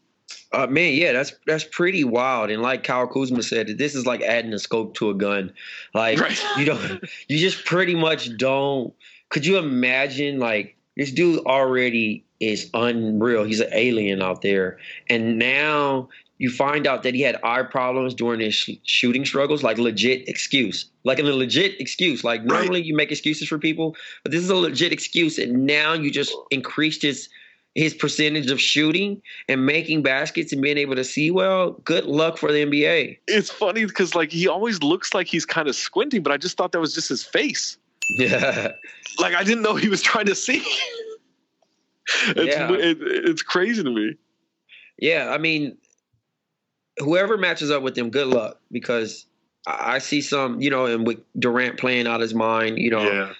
Uh, 0.51 0.67
man, 0.67 0.93
yeah, 0.93 1.11
that's 1.11 1.33
that's 1.45 1.65
pretty 1.65 2.03
wild. 2.03 2.49
And 2.49 2.61
like 2.61 2.83
Kyle 2.83 3.07
Kuzma 3.07 3.43
said, 3.43 3.77
this 3.77 3.93
is 3.93 4.05
like 4.05 4.21
adding 4.21 4.53
a 4.53 4.59
scope 4.59 4.95
to 4.95 5.09
a 5.09 5.13
gun. 5.13 5.51
Like 5.93 6.19
right. 6.19 6.43
you 6.57 6.65
don't, 6.65 7.03
you 7.27 7.37
just 7.37 7.65
pretty 7.65 7.95
much 7.95 8.35
don't. 8.37 8.93
Could 9.29 9.45
you 9.45 9.57
imagine 9.57 10.39
like 10.39 10.77
this 10.95 11.11
dude 11.11 11.45
already 11.45 12.23
is 12.39 12.69
unreal. 12.73 13.43
He's 13.43 13.59
an 13.59 13.69
alien 13.73 14.21
out 14.21 14.41
there, 14.41 14.77
and 15.09 15.37
now 15.37 16.09
you 16.37 16.49
find 16.49 16.85
out 16.85 17.03
that 17.03 17.13
he 17.13 17.21
had 17.21 17.37
eye 17.43 17.63
problems 17.63 18.13
during 18.13 18.41
his 18.41 18.53
sh- 18.53 18.71
shooting 18.83 19.25
struggles, 19.25 19.63
like 19.63 19.77
legit 19.77 20.27
excuse, 20.27 20.85
like 21.03 21.19
a 21.19 21.23
legit 21.23 21.79
excuse. 21.79 22.23
Like 22.23 22.43
normally 22.43 22.81
you 22.81 22.95
make 22.95 23.11
excuses 23.11 23.47
for 23.47 23.57
people, 23.57 23.95
but 24.23 24.31
this 24.31 24.41
is 24.41 24.49
a 24.49 24.55
legit 24.55 24.91
excuse, 24.91 25.37
and 25.37 25.65
now 25.65 25.93
you 25.93 26.11
just 26.11 26.35
increased 26.51 27.01
his 27.01 27.29
his 27.73 27.93
percentage 27.93 28.49
of 28.49 28.59
shooting 28.59 29.21
and 29.49 29.65
making 29.65 30.01
baskets 30.01 30.53
and 30.53 30.61
being 30.61 30.77
able 30.77 30.95
to 30.95 31.03
see 31.03 31.31
well, 31.31 31.71
good 31.83 32.05
luck 32.05 32.37
for 32.37 32.51
the 32.51 32.65
NBA. 32.65 33.17
It's 33.27 33.49
funny 33.49 33.85
because 33.85 34.15
like 34.15 34.31
he 34.31 34.47
always 34.47 34.81
looks 34.81 35.13
like 35.13 35.27
he's 35.27 35.45
kind 35.45 35.67
of 35.67 35.75
squinting, 35.75 36.23
but 36.23 36.31
I 36.33 36.37
just 36.37 36.57
thought 36.57 36.71
that 36.73 36.79
was 36.79 36.93
just 36.93 37.09
his 37.09 37.23
face. 37.23 37.77
Yeah. 38.17 38.71
Like 39.17 39.33
I 39.33 39.45
didn't 39.45 39.63
know 39.63 39.75
he 39.75 39.87
was 39.87 40.01
trying 40.01 40.25
to 40.25 40.35
see. 40.35 40.57
it's 42.27 42.57
yeah. 42.57 42.69
it, 42.69 42.97
it's 42.99 43.41
crazy 43.41 43.81
to 43.81 43.89
me. 43.89 44.15
Yeah, 44.97 45.29
I 45.31 45.37
mean, 45.37 45.77
whoever 46.97 47.37
matches 47.37 47.71
up 47.71 47.83
with 47.83 47.97
him, 47.97 48.09
good 48.09 48.27
luck 48.27 48.59
because 48.71 49.25
I 49.67 49.99
see 49.99 50.21
some, 50.21 50.61
you 50.61 50.69
know, 50.69 50.85
and 50.85 51.05
with 51.05 51.19
Durant 51.39 51.77
playing 51.77 52.07
out 52.07 52.21
his 52.21 52.33
mind, 52.33 52.77
you 52.77 52.91
know, 52.91 53.03
yeah. 53.03 53.33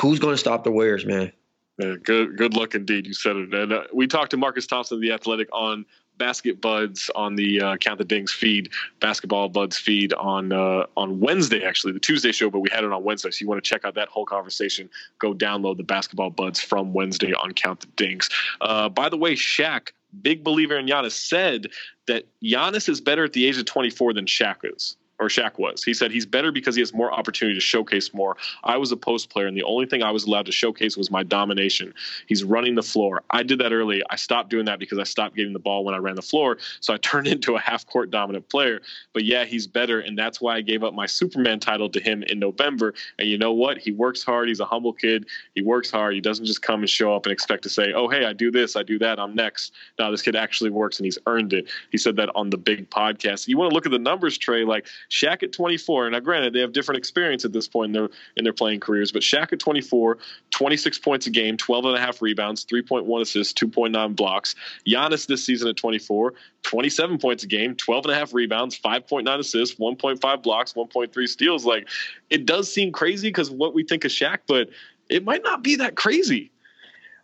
who's 0.00 0.18
going 0.18 0.34
to 0.34 0.38
stop 0.38 0.64
the 0.64 0.70
Warriors, 0.70 1.06
man? 1.06 1.32
Yeah, 1.78 1.94
good 2.02 2.36
good 2.36 2.54
luck 2.54 2.74
indeed. 2.74 3.06
You 3.06 3.14
said 3.14 3.36
it. 3.36 3.54
And 3.54 3.72
uh, 3.72 3.84
we 3.94 4.08
talked 4.08 4.32
to 4.32 4.36
Marcus 4.36 4.66
Thompson 4.66 4.96
of 4.96 5.00
the 5.00 5.12
Athletic 5.12 5.48
on 5.52 5.86
Basket 6.18 6.60
Buds 6.60 7.08
on 7.14 7.36
the 7.36 7.60
uh, 7.60 7.76
Count 7.76 7.98
the 7.98 8.04
Dings 8.04 8.32
feed, 8.32 8.70
Basketball 9.00 9.48
Buds 9.48 9.78
feed 9.78 10.12
on 10.14 10.52
uh, 10.52 10.86
on 10.96 11.20
Wednesday, 11.20 11.64
actually 11.64 11.92
the 11.92 12.00
Tuesday 12.00 12.32
show, 12.32 12.50
but 12.50 12.58
we 12.58 12.68
had 12.70 12.84
it 12.84 12.92
on 12.92 13.04
Wednesday. 13.04 13.30
So 13.30 13.42
you 13.42 13.48
want 13.48 13.62
to 13.62 13.68
check 13.68 13.84
out 13.84 13.94
that 13.94 14.08
whole 14.08 14.26
conversation? 14.26 14.90
Go 15.20 15.32
download 15.32 15.76
the 15.76 15.84
Basketball 15.84 16.30
Buds 16.30 16.60
from 16.60 16.92
Wednesday 16.92 17.32
on 17.32 17.54
Count 17.54 17.80
the 17.80 17.86
Dings. 17.96 18.28
Uh, 18.60 18.88
by 18.88 19.08
the 19.08 19.16
way, 19.16 19.34
Shaq, 19.34 19.92
big 20.22 20.44
believer 20.44 20.78
in 20.78 20.86
Giannis, 20.86 21.12
said 21.12 21.68
that 22.06 22.24
Giannis 22.42 22.88
is 22.88 23.00
better 23.00 23.24
at 23.24 23.32
the 23.32 23.46
age 23.46 23.58
of 23.58 23.64
24 23.64 24.14
than 24.14 24.26
Shaq 24.26 24.56
is 24.62 24.96
or 25.18 25.28
Shaq 25.28 25.58
was. 25.58 25.82
He 25.82 25.94
said 25.94 26.10
he's 26.10 26.26
better 26.26 26.52
because 26.52 26.74
he 26.74 26.80
has 26.80 26.94
more 26.94 27.12
opportunity 27.12 27.54
to 27.54 27.60
showcase 27.60 28.14
more. 28.14 28.36
I 28.64 28.76
was 28.76 28.92
a 28.92 28.96
post 28.96 29.30
player, 29.30 29.46
and 29.46 29.56
the 29.56 29.64
only 29.64 29.86
thing 29.86 30.02
I 30.02 30.10
was 30.10 30.24
allowed 30.24 30.46
to 30.46 30.52
showcase 30.52 30.96
was 30.96 31.10
my 31.10 31.22
domination. 31.22 31.92
He's 32.26 32.44
running 32.44 32.74
the 32.74 32.82
floor. 32.82 33.22
I 33.30 33.42
did 33.42 33.58
that 33.60 33.72
early. 33.72 34.02
I 34.10 34.16
stopped 34.16 34.50
doing 34.50 34.66
that 34.66 34.78
because 34.78 34.98
I 34.98 35.04
stopped 35.04 35.36
getting 35.36 35.52
the 35.52 35.58
ball 35.58 35.84
when 35.84 35.94
I 35.94 35.98
ran 35.98 36.14
the 36.14 36.22
floor. 36.22 36.58
So 36.80 36.94
I 36.94 36.96
turned 37.08 37.26
into 37.26 37.56
a 37.56 37.60
half 37.60 37.86
court 37.86 38.10
dominant 38.10 38.48
player. 38.48 38.80
But 39.12 39.24
yeah, 39.24 39.44
he's 39.44 39.66
better, 39.66 40.00
and 40.00 40.16
that's 40.16 40.40
why 40.40 40.56
I 40.56 40.60
gave 40.60 40.84
up 40.84 40.94
my 40.94 41.06
Superman 41.06 41.58
title 41.58 41.88
to 41.90 42.00
him 42.00 42.22
in 42.24 42.38
November. 42.38 42.94
And 43.18 43.28
you 43.28 43.38
know 43.38 43.52
what? 43.52 43.78
He 43.78 43.92
works 43.92 44.22
hard. 44.22 44.48
He's 44.48 44.60
a 44.60 44.64
humble 44.64 44.92
kid. 44.92 45.26
He 45.54 45.62
works 45.62 45.90
hard. 45.90 46.14
He 46.14 46.20
doesn't 46.20 46.44
just 46.44 46.62
come 46.62 46.80
and 46.80 46.90
show 46.90 47.14
up 47.14 47.26
and 47.26 47.32
expect 47.32 47.62
to 47.64 47.68
say, 47.68 47.92
"Oh, 47.92 48.08
hey, 48.08 48.24
I 48.24 48.32
do 48.32 48.50
this, 48.50 48.76
I 48.76 48.82
do 48.82 48.98
that, 49.00 49.18
I'm 49.18 49.34
next." 49.34 49.72
No, 49.98 50.10
this 50.10 50.22
kid 50.22 50.36
actually 50.36 50.70
works, 50.70 50.98
and 50.98 51.04
he's 51.04 51.18
earned 51.26 51.52
it. 51.52 51.68
He 51.90 51.98
said 51.98 52.16
that 52.16 52.30
on 52.34 52.50
the 52.50 52.58
big 52.58 52.88
podcast. 52.90 53.48
You 53.48 53.58
want 53.58 53.70
to 53.70 53.74
look 53.74 53.86
at 53.86 53.92
the 53.92 53.98
numbers, 53.98 54.38
Trey? 54.38 54.64
Like 54.64 54.86
Shaq 55.10 55.42
at 55.42 55.52
24. 55.52 56.10
Now, 56.10 56.20
granted, 56.20 56.52
they 56.52 56.60
have 56.60 56.72
different 56.72 56.98
experience 56.98 57.44
at 57.44 57.52
this 57.52 57.66
point 57.66 57.88
in 57.88 57.92
their 57.92 58.08
in 58.36 58.44
their 58.44 58.52
playing 58.52 58.80
careers, 58.80 59.12
but 59.12 59.22
Shaq 59.22 59.52
at 59.52 59.58
24, 59.58 60.18
26 60.50 60.98
points 60.98 61.26
a 61.26 61.30
game, 61.30 61.56
12 61.56 61.84
and 61.86 61.96
a 61.96 62.00
half 62.00 62.20
rebounds, 62.20 62.64
3.1 62.64 63.20
assists, 63.20 63.52
2.9 63.60 64.16
blocks. 64.16 64.54
Giannis 64.86 65.26
this 65.26 65.44
season 65.44 65.68
at 65.68 65.76
24, 65.76 66.34
27 66.62 67.18
points 67.18 67.44
a 67.44 67.46
game, 67.46 67.74
12 67.74 68.06
and 68.06 68.14
a 68.14 68.16
half 68.16 68.34
rebounds, 68.34 68.78
5.9 68.78 69.38
assists, 69.38 69.78
1.5 69.78 70.42
blocks, 70.42 70.74
1.3 70.74 71.28
steals. 71.28 71.64
Like, 71.64 71.88
it 72.30 72.46
does 72.46 72.72
seem 72.72 72.92
crazy 72.92 73.28
because 73.28 73.50
what 73.50 73.74
we 73.74 73.84
think 73.84 74.04
of 74.04 74.10
Shaq, 74.10 74.38
but 74.46 74.68
it 75.08 75.24
might 75.24 75.42
not 75.42 75.62
be 75.62 75.76
that 75.76 75.96
crazy. 75.96 76.50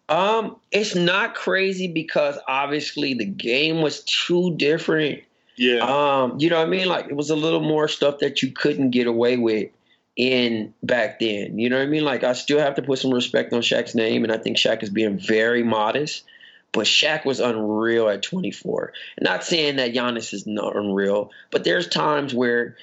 Um, 0.08 0.56
it's 0.70 0.94
not 0.94 1.34
crazy 1.34 1.88
because 1.88 2.38
obviously 2.46 3.14
the 3.14 3.24
game 3.24 3.80
was 3.80 4.04
too 4.04 4.54
different. 4.56 5.22
Yeah. 5.56 5.78
Um, 5.78 6.38
you 6.38 6.50
know 6.50 6.58
what 6.58 6.66
I 6.66 6.70
mean? 6.70 6.88
Like 6.88 7.06
it 7.06 7.16
was 7.16 7.30
a 7.30 7.36
little 7.36 7.60
more 7.60 7.88
stuff 7.88 8.18
that 8.18 8.42
you 8.42 8.52
couldn't 8.52 8.90
get 8.90 9.06
away 9.06 9.36
with 9.36 9.70
in 10.16 10.74
back 10.82 11.20
then. 11.20 11.58
You 11.58 11.68
know 11.68 11.78
what 11.78 11.84
I 11.84 11.90
mean? 11.90 12.04
Like 12.04 12.24
I 12.24 12.32
still 12.32 12.58
have 12.58 12.76
to 12.76 12.82
put 12.82 12.98
some 12.98 13.12
respect 13.12 13.52
on 13.52 13.60
Shaq's 13.60 13.94
name, 13.94 14.24
and 14.24 14.32
I 14.32 14.38
think 14.38 14.56
Shaq 14.56 14.82
is 14.82 14.90
being 14.90 15.18
very 15.18 15.62
modest. 15.62 16.24
But 16.72 16.86
Shaq 16.86 17.24
was 17.24 17.38
unreal 17.38 18.08
at 18.08 18.22
24. 18.22 18.92
Not 19.20 19.44
saying 19.44 19.76
that 19.76 19.94
Giannis 19.94 20.34
is 20.34 20.44
not 20.44 20.74
unreal, 20.74 21.30
but 21.52 21.62
there's 21.62 21.86
times 21.86 22.34
where 22.34 22.76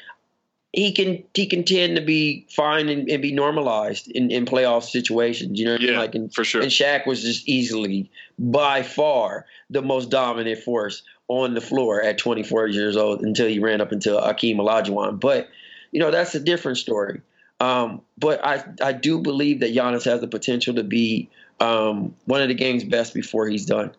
he 0.71 0.93
can 0.93 1.23
he 1.33 1.45
can 1.47 1.65
tend 1.65 1.97
to 1.97 2.01
be 2.01 2.47
fine 2.49 2.87
and, 2.87 3.09
and 3.09 3.21
be 3.21 3.33
normalized 3.33 4.09
in, 4.09 4.31
in 4.31 4.45
playoff 4.45 4.83
situations. 4.83 5.59
You 5.59 5.65
know 5.65 5.73
what 5.73 5.81
yeah, 5.81 5.87
I 5.87 5.91
mean? 5.91 5.99
Like 5.99 6.15
in, 6.15 6.29
for 6.29 6.45
sure. 6.45 6.61
And 6.61 6.71
Shaq 6.71 7.05
was 7.05 7.21
just 7.21 7.47
easily 7.47 8.09
by 8.39 8.81
far 8.83 9.45
the 9.69 9.81
most 9.81 10.09
dominant 10.09 10.59
force 10.59 11.03
on 11.31 11.53
the 11.53 11.61
floor 11.61 12.01
at 12.01 12.17
24 12.17 12.67
years 12.67 12.97
old 12.97 13.21
until 13.21 13.47
he 13.47 13.59
ran 13.59 13.79
up 13.79 13.93
into 13.93 14.09
Akeem 14.09 14.57
Olajuwon. 14.57 15.17
But 15.19 15.47
you 15.91 15.99
know 16.01 16.11
that's 16.11 16.35
a 16.35 16.39
different 16.39 16.77
story. 16.77 17.21
Um, 17.61 18.01
but 18.17 18.43
I 18.45 18.63
I 18.81 18.91
do 18.91 19.19
believe 19.19 19.61
that 19.61 19.73
Giannis 19.73 20.03
has 20.05 20.19
the 20.19 20.27
potential 20.27 20.75
to 20.75 20.83
be 20.83 21.29
um, 21.61 22.15
one 22.25 22.41
of 22.41 22.49
the 22.49 22.53
game's 22.53 22.83
best 22.83 23.13
before 23.13 23.47
he's 23.47 23.65
done. 23.65 23.91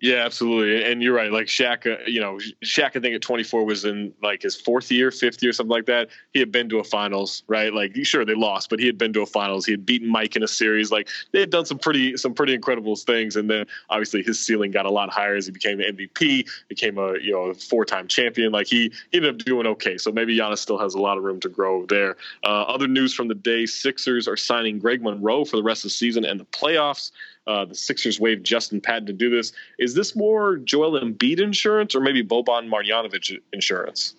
Yeah, 0.00 0.24
absolutely. 0.24 0.90
And 0.90 1.02
you're 1.02 1.14
right. 1.14 1.30
Like 1.30 1.46
Shaq, 1.46 1.86
uh, 1.86 2.02
you 2.06 2.20
know, 2.20 2.38
Shaq, 2.64 2.96
I 2.96 3.00
think 3.00 3.14
at 3.14 3.20
24 3.20 3.66
was 3.66 3.84
in 3.84 4.14
like 4.22 4.40
his 4.40 4.56
fourth 4.56 4.90
year, 4.90 5.10
fifth 5.10 5.42
year, 5.42 5.52
something 5.52 5.70
like 5.70 5.84
that. 5.86 6.08
He 6.32 6.40
had 6.40 6.50
been 6.50 6.70
to 6.70 6.78
a 6.78 6.84
finals, 6.84 7.42
right? 7.48 7.72
Like, 7.72 7.94
sure, 8.04 8.24
they 8.24 8.34
lost, 8.34 8.70
but 8.70 8.80
he 8.80 8.86
had 8.86 8.96
been 8.96 9.12
to 9.12 9.20
a 9.20 9.26
finals. 9.26 9.66
He 9.66 9.72
had 9.72 9.84
beaten 9.84 10.08
Mike 10.08 10.36
in 10.36 10.42
a 10.42 10.48
series. 10.48 10.90
Like, 10.90 11.08
they 11.32 11.40
had 11.40 11.50
done 11.50 11.66
some 11.66 11.78
pretty, 11.78 12.16
some 12.16 12.32
pretty 12.32 12.54
incredible 12.54 12.96
things. 12.96 13.36
And 13.36 13.50
then 13.50 13.66
obviously 13.90 14.22
his 14.22 14.38
ceiling 14.38 14.70
got 14.70 14.86
a 14.86 14.90
lot 14.90 15.10
higher 15.10 15.36
as 15.36 15.44
he 15.44 15.52
became 15.52 15.76
the 15.76 15.84
MVP, 15.84 16.48
became 16.68 16.96
a, 16.96 17.18
you 17.18 17.32
know, 17.32 17.52
four 17.52 17.84
time 17.84 18.08
champion. 18.08 18.52
Like, 18.52 18.68
he, 18.68 18.90
he 19.10 19.18
ended 19.18 19.34
up 19.34 19.44
doing 19.44 19.66
okay. 19.66 19.98
So 19.98 20.10
maybe 20.10 20.34
Giannis 20.34 20.58
still 20.58 20.78
has 20.78 20.94
a 20.94 20.98
lot 20.98 21.18
of 21.18 21.24
room 21.24 21.40
to 21.40 21.50
grow 21.50 21.84
there. 21.84 22.16
Uh, 22.42 22.62
other 22.62 22.88
news 22.88 23.12
from 23.12 23.28
the 23.28 23.34
day 23.34 23.66
Sixers 23.66 24.26
are 24.26 24.36
signing 24.36 24.78
Greg 24.78 25.02
Monroe 25.02 25.44
for 25.44 25.58
the 25.58 25.62
rest 25.62 25.84
of 25.84 25.90
the 25.90 25.94
season 25.94 26.24
and 26.24 26.40
the 26.40 26.46
playoffs. 26.46 27.10
Uh, 27.50 27.64
the 27.64 27.74
Sixers 27.74 28.20
waived 28.20 28.46
Justin 28.46 28.80
Patton 28.80 29.06
to 29.06 29.12
do 29.12 29.28
this. 29.28 29.52
Is 29.80 29.94
this 29.94 30.14
more 30.14 30.58
Joel 30.58 31.00
Embiid 31.00 31.40
insurance 31.40 31.96
or 31.96 32.00
maybe 32.00 32.22
Boban 32.22 32.70
Marjanovic 32.70 33.40
insurance? 33.52 34.14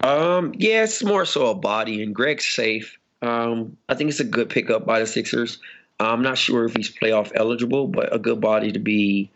Um, 0.00 0.52
yeah, 0.58 0.84
it's 0.84 1.02
more 1.02 1.24
so 1.24 1.46
a 1.46 1.54
body, 1.54 2.02
and 2.02 2.14
Greg's 2.14 2.44
safe. 2.44 2.98
Um, 3.22 3.78
I 3.88 3.94
think 3.94 4.10
it's 4.10 4.20
a 4.20 4.24
good 4.24 4.50
pickup 4.50 4.84
by 4.84 5.00
the 5.00 5.06
Sixers. 5.06 5.58
I'm 5.98 6.20
not 6.20 6.36
sure 6.36 6.66
if 6.66 6.76
he's 6.76 6.94
playoff 6.94 7.32
eligible, 7.34 7.86
but 7.86 8.14
a 8.14 8.18
good 8.18 8.42
body 8.42 8.72
to 8.72 8.78
be, 8.78 9.30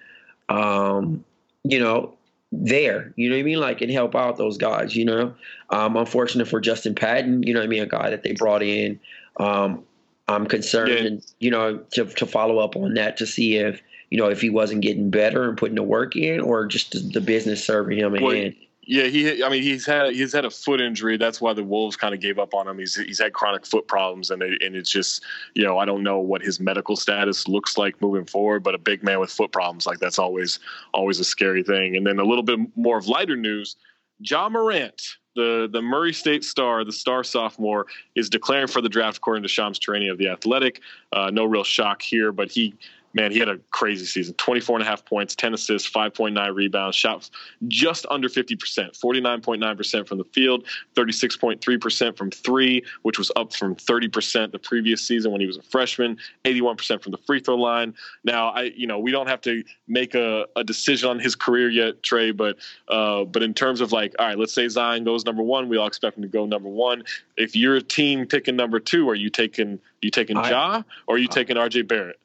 um, 0.51 1.25
you 1.65 1.81
know, 1.81 2.13
there. 2.53 3.15
You 3.17 3.31
know 3.31 3.37
what 3.37 3.41
I 3.41 3.45
mean? 3.45 3.61
Like 3.61 3.81
and 3.81 3.91
help 3.91 4.15
out 4.15 4.37
those 4.37 4.59
guys. 4.59 4.95
You 4.95 5.07
know, 5.07 5.35
um, 5.71 5.97
unfortunate 5.97 6.47
for 6.47 6.61
Justin 6.61 6.95
Patton. 6.95 7.43
You 7.43 7.55
know 7.55 7.61
what 7.61 7.65
I 7.65 7.71
mean? 7.71 7.83
A 7.83 7.87
guy 7.87 8.11
that 8.11 8.23
they 8.23 8.33
brought 8.33 8.63
in. 8.63 9.01
Um, 9.39 9.85
I'm 10.31 10.47
concerned, 10.47 10.91
yeah. 10.91 11.05
and 11.07 11.33
you 11.39 11.51
know, 11.51 11.79
to 11.93 12.05
to 12.05 12.27
follow 12.27 12.59
up 12.59 12.77
on 12.77 12.95
that 12.95 13.17
to 13.19 13.27
see 13.27 13.57
if 13.57 13.83
you 14.11 14.19
know 14.19 14.29
if 14.29 14.41
he 14.41 14.51
wasn't 14.51 14.83
getting 14.83 15.11
better 15.11 15.49
and 15.49 15.57
putting 15.57 15.77
the 15.77 15.83
work 15.83 16.17
in, 16.17 16.41
or 16.41 16.67
just 16.67 17.13
the 17.13 17.21
business 17.21 17.65
serving 17.65 17.99
him 17.99 18.13
well. 18.21 18.51
Yeah, 18.83 19.05
he. 19.05 19.45
I 19.45 19.49
mean, 19.49 19.63
he's 19.63 19.87
had 19.87 20.15
he's 20.15 20.33
had 20.33 20.45
a 20.45 20.51
foot 20.51 20.81
injury. 20.81 21.17
That's 21.17 21.41
why 21.41 21.53
the 21.53 21.63
Wolves 21.63 21.97
kind 21.97 22.13
of 22.13 22.21
gave 22.21 22.39
up 22.39 22.55
on 22.55 22.67
him. 22.67 22.79
He's 22.79 22.97
he's 22.97 23.21
had 23.21 23.35
chronic 23.35 23.65
foot 23.65 23.87
problems, 23.87 24.31
and 24.31 24.43
it, 24.43 24.61
and 24.63 24.75
it's 24.75 24.91
just 24.91 25.23
you 25.55 25.63
know 25.63 25.79
I 25.79 25.85
don't 25.85 26.03
know 26.03 26.19
what 26.19 26.43
his 26.43 26.59
medical 26.59 26.97
status 26.97 27.47
looks 27.47 27.79
like 27.79 28.01
moving 28.03 28.25
forward. 28.25 28.65
But 28.65 28.75
a 28.75 28.79
big 28.79 29.05
man 29.05 29.21
with 29.21 29.31
foot 29.31 29.53
problems 29.53 29.87
like 29.87 30.01
that's 30.01 30.19
always 30.19 30.59
always 30.93 31.21
a 31.21 31.25
scary 31.25 31.63
thing. 31.63 31.95
And 31.95 32.07
then 32.07 32.19
a 32.19 32.25
little 32.25 32.43
bit 32.43 32.59
more 32.75 32.99
of 32.99 33.07
lighter 33.07 33.37
news: 33.37 33.77
Ja 34.19 34.49
Morant 34.49 35.01
the 35.41 35.69
the 35.73 35.81
Murray 35.81 36.13
State 36.13 36.45
star, 36.45 36.85
the 36.85 36.93
star 36.93 37.25
sophomore, 37.25 37.87
is 38.15 38.29
declaring 38.29 38.67
for 38.67 38.81
the 38.83 38.89
draft 38.89 39.17
according 39.17 39.43
to 39.43 39.49
Shams 39.49 39.79
Charania 39.79 40.13
of 40.13 40.19
the 40.19 40.29
Athletic. 40.29 40.81
Uh, 41.13 41.31
no 41.31 41.45
real 41.45 41.65
shock 41.65 42.03
here, 42.03 42.31
but 42.31 42.51
he 42.51 42.75
man, 43.13 43.33
he 43.33 43.39
had 43.39 43.49
a 43.49 43.59
crazy 43.71 44.05
season 44.05 44.35
24 44.35 44.77
and 44.77 44.87
a 44.87 44.89
half 44.89 45.05
points, 45.05 45.35
10 45.35 45.55
assists, 45.55 45.91
5.9 45.91 46.55
rebounds, 46.55 46.97
shot 46.97 47.29
just 47.69 48.07
under 48.11 48.29
50%, 48.29 48.57
49.9% 48.99 50.09
from 50.09 50.19
the 50.19 50.25
field, 50.25 50.65
36.3% 50.95 52.17
from 52.17 52.31
three, 52.31 52.83
which 53.03 53.19
was 53.19 53.31
up 53.37 53.53
from 53.53 53.75
30% 53.75 54.53
the 54.53 54.59
previous 54.59 55.03
season 55.03 55.33
when 55.33 55.41
he 55.41 55.47
was 55.47 55.57
a 55.57 55.63
freshman, 55.63 56.19
81% 56.45 57.03
from 57.03 57.13
the 57.13 57.19
free 57.19 57.41
throw 57.41 57.57
line. 57.57 57.95
Now, 58.25 58.51
I, 58.51 58.63
you 58.77 58.87
know, 58.87 58.99
we 58.99 59.11
don't 59.11 59.27
have 59.27 59.41
to 59.43 59.65
make 59.89 60.15
a, 60.15 60.47
a 60.57 60.65
decision 60.65 61.11
on 61.11 61.19
his 61.19 61.35
career 61.35 61.69
yet, 61.69 62.03
Trey, 62.03 62.31
but, 62.31 62.59
uh, 62.89 63.25
but 63.25 63.43
in 63.43 63.55
terms 63.55 63.81
of 63.81 63.93
like, 63.93 64.15
all 64.19 64.27
right, 64.27 64.39
let's 64.39 64.53
say 64.53 64.69
Zion 64.69 65.05
goes 65.05 65.25
number 65.25 65.43
one, 65.43 65.69
we 65.69 65.77
all 65.77 65.87
expect 65.87 66.17
him 66.17 66.23
to 66.23 66.29
go 66.29 66.47
number 66.47 66.69
one. 66.69 67.03
If 67.37 67.57
you're 67.57 67.77
a 67.77 67.83
team 67.83 68.27
picking 68.27 68.57
number 68.57 68.79
two, 68.79 69.09
are 69.09 69.15
you 69.15 69.31
taking, 69.31 69.81
you 70.01 70.11
taking 70.11 70.37
Ja 70.37 70.83
or 71.07 71.17
are 71.17 71.19
you 71.19 71.29
taking 71.29 71.57
RJ 71.57 71.89
Barrett? 71.89 72.19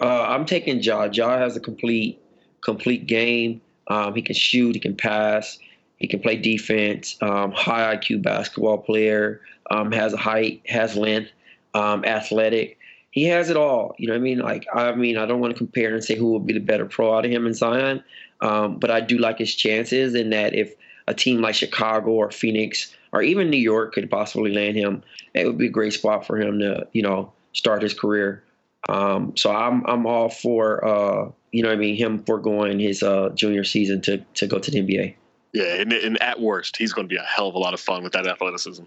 Uh, 0.00 0.22
I'm 0.22 0.44
taking 0.44 0.80
Ja. 0.80 1.04
Ja 1.04 1.38
has 1.38 1.56
a 1.56 1.60
complete 1.60 2.20
complete 2.60 3.06
game. 3.06 3.60
Um, 3.88 4.14
he 4.14 4.22
can 4.22 4.34
shoot. 4.34 4.74
He 4.74 4.80
can 4.80 4.96
pass. 4.96 5.58
He 5.98 6.06
can 6.06 6.20
play 6.20 6.36
defense. 6.36 7.16
Um, 7.20 7.52
high 7.52 7.96
IQ 7.96 8.22
basketball 8.22 8.78
player. 8.78 9.40
Um, 9.70 9.92
has 9.92 10.12
a 10.12 10.16
height. 10.16 10.62
Has 10.66 10.96
length. 10.96 11.30
Um, 11.74 12.04
athletic. 12.04 12.78
He 13.10 13.24
has 13.26 13.48
it 13.48 13.56
all. 13.56 13.94
You 13.98 14.08
know 14.08 14.14
what 14.14 14.18
I 14.18 14.22
mean? 14.22 14.38
Like 14.38 14.66
I 14.74 14.92
mean, 14.94 15.16
I 15.16 15.26
don't 15.26 15.40
want 15.40 15.52
to 15.52 15.58
compare 15.58 15.94
and 15.94 16.02
say 16.02 16.16
who 16.16 16.32
would 16.32 16.46
be 16.46 16.52
the 16.52 16.58
better 16.58 16.86
pro 16.86 17.16
out 17.16 17.24
of 17.24 17.30
him 17.30 17.46
and 17.46 17.54
Zion, 17.54 18.02
um, 18.40 18.78
but 18.78 18.90
I 18.90 19.00
do 19.00 19.18
like 19.18 19.38
his 19.38 19.54
chances 19.54 20.14
in 20.16 20.30
that 20.30 20.52
if 20.54 20.74
a 21.06 21.14
team 21.14 21.40
like 21.40 21.54
Chicago 21.54 22.10
or 22.10 22.32
Phoenix 22.32 22.94
or 23.12 23.22
even 23.22 23.50
New 23.50 23.56
York 23.56 23.94
could 23.94 24.10
possibly 24.10 24.52
land 24.52 24.76
him, 24.76 25.02
it 25.32 25.46
would 25.46 25.58
be 25.58 25.66
a 25.66 25.70
great 25.70 25.92
spot 25.92 26.26
for 26.26 26.40
him 26.40 26.58
to 26.58 26.88
you 26.92 27.02
know 27.02 27.32
start 27.52 27.82
his 27.82 27.94
career. 27.94 28.42
Um, 28.88 29.36
so 29.36 29.50
I'm 29.50 29.84
I'm 29.86 30.06
all 30.06 30.28
for 30.28 30.84
uh, 30.84 31.30
you 31.52 31.62
know 31.62 31.70
I 31.70 31.76
mean 31.76 31.96
him 31.96 32.22
foregoing 32.24 32.78
his 32.78 33.02
uh, 33.02 33.30
junior 33.34 33.64
season 33.64 34.00
to 34.02 34.18
to 34.34 34.46
go 34.46 34.58
to 34.58 34.70
the 34.70 34.80
NBA. 34.82 35.14
Yeah, 35.52 35.74
and, 35.76 35.92
and 35.92 36.20
at 36.20 36.40
worst, 36.40 36.76
he's 36.76 36.92
going 36.92 37.08
to 37.08 37.12
be 37.12 37.16
a 37.16 37.22
hell 37.22 37.48
of 37.48 37.54
a 37.54 37.58
lot 37.58 37.74
of 37.74 37.80
fun 37.80 38.02
with 38.02 38.12
that 38.14 38.26
athleticism. 38.26 38.82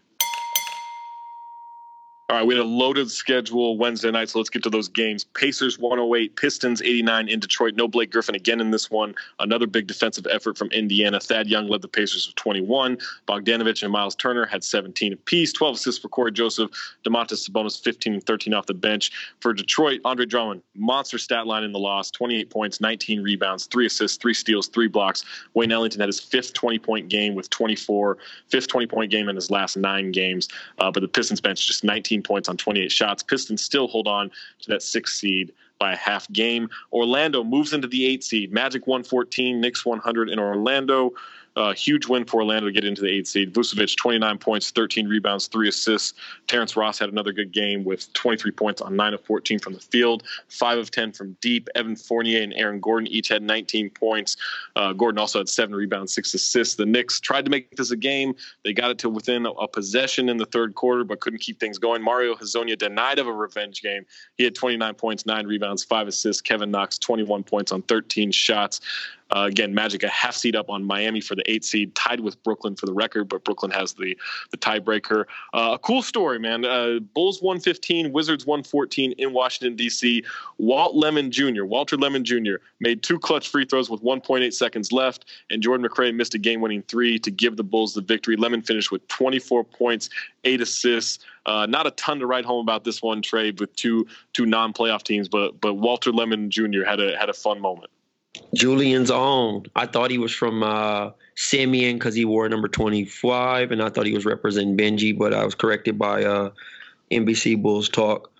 All 2.30 2.36
right, 2.36 2.46
we 2.46 2.56
had 2.56 2.62
a 2.62 2.68
loaded 2.68 3.10
schedule 3.10 3.78
Wednesday 3.78 4.12
night, 4.12 4.28
so 4.28 4.40
let's 4.40 4.50
get 4.50 4.62
to 4.64 4.70
those 4.70 4.90
games. 4.90 5.24
Pacers 5.24 5.80
108, 5.80 6.36
Pistons 6.36 6.82
89 6.82 7.30
in 7.30 7.40
Detroit. 7.40 7.76
No 7.76 7.88
Blake 7.88 8.12
Griffin 8.12 8.36
again 8.36 8.60
in 8.60 8.70
this 8.70 8.92
one. 8.92 9.16
Another 9.40 9.66
big 9.66 9.88
defensive 9.88 10.28
effort 10.30 10.58
from 10.58 10.68
Indiana. 10.72 11.22
Thad 11.22 11.48
Young 11.48 11.70
led 11.70 11.82
the 11.82 11.88
Pacers 11.88 12.28
with 12.28 12.36
21. 12.36 12.98
Bogdanovich 13.30 13.82
and 13.82 13.94
Miles 13.94 14.14
Turner 14.14 14.46
had 14.46 14.62
17 14.62 15.14
apiece. 15.14 15.54
12 15.54 15.76
assists 15.76 16.02
for 16.02 16.10
Cory 16.10 16.34
Joseph. 16.34 16.70
Domantas 17.06 17.50
Sabonis 17.50 17.82
15 17.82 18.16
and 18.16 18.24
13 18.26 18.54
off 18.54 18.66
the 18.66 18.74
bench. 18.74 19.10
For 19.40 19.54
Detroit, 19.54 20.02
Andre 20.04 20.26
Drummond, 20.26 20.64
monster 20.76 21.18
stat 21.18 21.48
line 21.48 21.64
in 21.64 21.72
the 21.72 21.80
loss 21.80 22.12
28 22.12 22.50
points, 22.50 22.82
19 22.82 23.24
rebounds, 23.24 23.68
3 23.68 23.86
assists, 23.86 24.18
3 24.18 24.34
steals, 24.34 24.68
3 24.68 24.90
blocks. 24.90 25.24
Wayne 25.54 25.72
Ellington 25.72 26.02
had 26.02 26.10
his 26.10 26.20
fifth 26.20 26.52
20 26.52 26.78
point 26.78 27.08
game 27.08 27.36
with 27.36 27.50
24, 27.52 28.18
fifth 28.50 28.68
20 28.68 28.86
point 28.88 29.12
game 29.12 29.30
in 29.30 29.36
his 29.38 29.50
last 29.50 29.78
nine 29.78 30.12
games. 30.12 30.50
Uh, 30.80 30.92
but 30.92 31.00
the 31.00 31.08
Pistons 31.08 31.40
bench 31.40 31.66
just 31.66 31.86
19 31.86 32.17
points 32.24 32.50
on 32.50 32.58
28 32.58 32.92
shots. 32.92 33.24
Pistons 33.24 33.64
still 33.64 33.88
hold 33.88 34.08
on 34.08 34.32
to 34.62 34.70
that 34.70 34.82
sixth 34.82 35.16
seed 35.16 35.54
by 35.80 35.94
a 35.94 35.96
half 35.96 36.32
game. 36.32 36.70
Orlando 36.92 37.44
moves 37.44 37.74
into 37.74 37.88
the 37.88 38.06
eight 38.06 38.24
seed. 38.24 38.52
Magic 38.52 38.88
114, 38.88 39.62
Knicks 39.62 39.86
100 39.86 40.30
in 40.30 40.40
Orlando. 40.40 41.14
Uh, 41.58 41.74
huge 41.74 42.08
win 42.08 42.24
for 42.24 42.38
Orlando 42.38 42.68
to 42.68 42.72
get 42.72 42.86
into 42.86 43.02
the 43.02 43.10
eight 43.10 43.28
seed. 43.28 43.52
Vucevic, 43.52 43.98
29 43.98 44.38
points, 44.38 44.70
13 44.70 45.08
rebounds, 45.08 45.48
three 45.48 45.68
assists. 45.68 46.14
Terrence 46.46 46.78
Ross 46.78 47.00
had 47.00 47.10
another 47.10 47.34
good 47.34 47.52
game 47.52 47.84
with 47.84 48.14
23 48.14 48.52
points 48.52 48.80
on 48.80 48.96
9 48.96 49.16
of 49.16 49.22
14 49.22 49.58
from 49.58 49.74
the 49.74 49.80
field, 49.80 50.22
5 50.50 50.78
of 50.78 50.92
10 50.92 51.14
from 51.14 51.36
deep. 51.42 51.68
Evan 51.74 51.96
Fournier 51.96 52.44
and 52.44 52.54
Aaron 52.54 52.80
Gordon 52.80 53.08
each 53.08 53.28
had 53.28 53.42
19 53.42 53.90
points. 53.90 54.38
Uh, 54.76 54.94
Gordon 54.94 55.18
also 55.18 55.40
had 55.40 55.50
7 55.50 55.74
rebounds, 55.74 56.14
6 56.14 56.36
assists. 56.36 56.76
The 56.76 56.86
Knicks 56.86 57.20
tried 57.20 57.46
to 57.46 57.52
make 57.52 57.76
this 57.76 57.90
a 57.90 57.98
game. 57.98 58.36
They 58.64 58.72
got 58.72 58.92
it 58.92 59.00
to 59.00 59.10
within 59.10 59.48
a, 59.48 59.52
a 59.54 59.68
possession 59.68 60.30
in 60.30 60.38
the 60.38 60.46
third 60.46 60.76
quarter, 60.76 61.04
but 61.04 61.22
couldn't 61.22 61.40
keep 61.40 61.60
things 61.60 61.80
going. 61.80 62.04
Mario 62.04 62.36
Hezonja 62.36 62.78
denied 62.78 63.18
of 63.18 63.26
a 63.26 63.34
revenge 63.34 63.82
game. 63.82 64.06
He 64.38 64.44
had 64.44 64.54
29 64.54 64.94
points, 64.94 65.26
9 65.26 65.48
rebounds, 65.48 65.84
5 65.84 66.08
assists. 66.08 66.40
Kevin 66.40 66.70
Knox, 66.70 67.00
21 67.00 67.44
points 67.44 67.72
on 67.72 67.82
13 67.82 68.32
shots. 68.32 68.80
Uh, 69.36 69.46
again, 69.48 69.74
Magic 69.74 70.04
a 70.04 70.08
half 70.08 70.36
seed 70.36 70.56
up 70.56 70.70
on 70.70 70.84
Miami 70.84 71.22
for 71.22 71.36
the 71.36 71.50
eight 71.52 71.66
seed, 71.66 71.94
tied 71.96 72.20
with 72.22 72.42
Brooklyn 72.44 72.76
for 72.76 72.86
the 72.86 72.94
record, 72.94 73.28
but 73.30 73.44
Brooklyn 73.44 73.72
has 73.72 73.94
the 73.94 74.18
the 74.52 74.58
tiebreaker. 74.58 75.26
Uh, 75.54 75.72
a 75.74 75.80
cool 75.80 76.02
story, 76.02 76.40
man. 76.40 76.66
Uh, 76.66 77.00
Bulls 77.14 77.42
115, 77.42 78.12
Wizards 78.14 78.46
114 78.46 79.14
in 79.14 79.34
Washington 79.34 79.76
D.C. 79.76 80.24
Walt 80.58 80.96
Lemon 80.96 81.32
Jr. 81.32 81.66
Walter 81.66 81.98
Lemon 81.98 82.24
Jr. 82.24 82.56
made 82.80 83.04
two 83.04 83.20
clutch 83.20 83.50
free 83.50 83.66
throws 83.66 83.90
with 83.90 84.02
1.8 84.02 84.54
seconds 84.54 84.92
left, 84.92 85.26
and 85.50 85.62
Jordan 85.62 85.88
McRae 85.88 86.14
missed 86.14 86.34
a 86.34 86.40
game-winning 86.40 86.84
three 86.84 87.20
to 87.20 87.32
give 87.32 87.58
the 87.58 87.64
Bulls 87.64 87.94
the 87.94 88.02
victory. 88.02 88.36
Lemon 88.36 88.62
finished 88.62 88.92
with 88.92 89.08
24 89.08 89.64
points, 89.64 90.10
eight 90.44 90.62
assists. 90.62 91.24
Uh, 91.46 91.66
not 91.66 91.88
a 91.88 91.92
ton 91.92 92.20
to 92.20 92.26
write 92.26 92.46
home 92.46 92.62
about 92.62 92.84
this 92.84 93.02
one, 93.02 93.22
Trey 93.22 93.52
with 93.52 93.74
two 93.76 94.06
two 94.34 94.46
non-playoff 94.46 95.04
teams, 95.04 95.28
but 95.28 95.60
but 95.62 95.76
Walter 95.76 96.12
Lemon 96.12 96.52
Jr. 96.52 96.84
had 96.86 97.00
a 97.00 97.18
had 97.18 97.30
a 97.30 97.34
fun 97.34 97.62
moment. 97.62 97.90
Julian's 98.54 99.12
own. 99.12 99.64
I 99.76 99.86
thought 99.86 100.12
he 100.12 100.18
was 100.18 100.34
from 100.34 100.64
uh, 100.64 101.12
Simeon 101.36 101.98
because 101.98 102.16
he 102.16 102.26
wore 102.26 102.48
number 102.50 102.68
25, 102.68 103.72
and 103.72 103.82
I 103.82 103.90
thought 103.90 104.06
he 104.06 104.14
was 104.14 104.26
representing 104.26 104.78
Benji, 104.78 105.18
but 105.18 105.34
I 105.34 105.44
was 105.46 105.56
corrected 105.56 105.98
by 105.98 106.24
uh, 106.24 106.52
NBC 107.12 107.62
Bulls 107.62 107.90
Talk. 107.90 108.32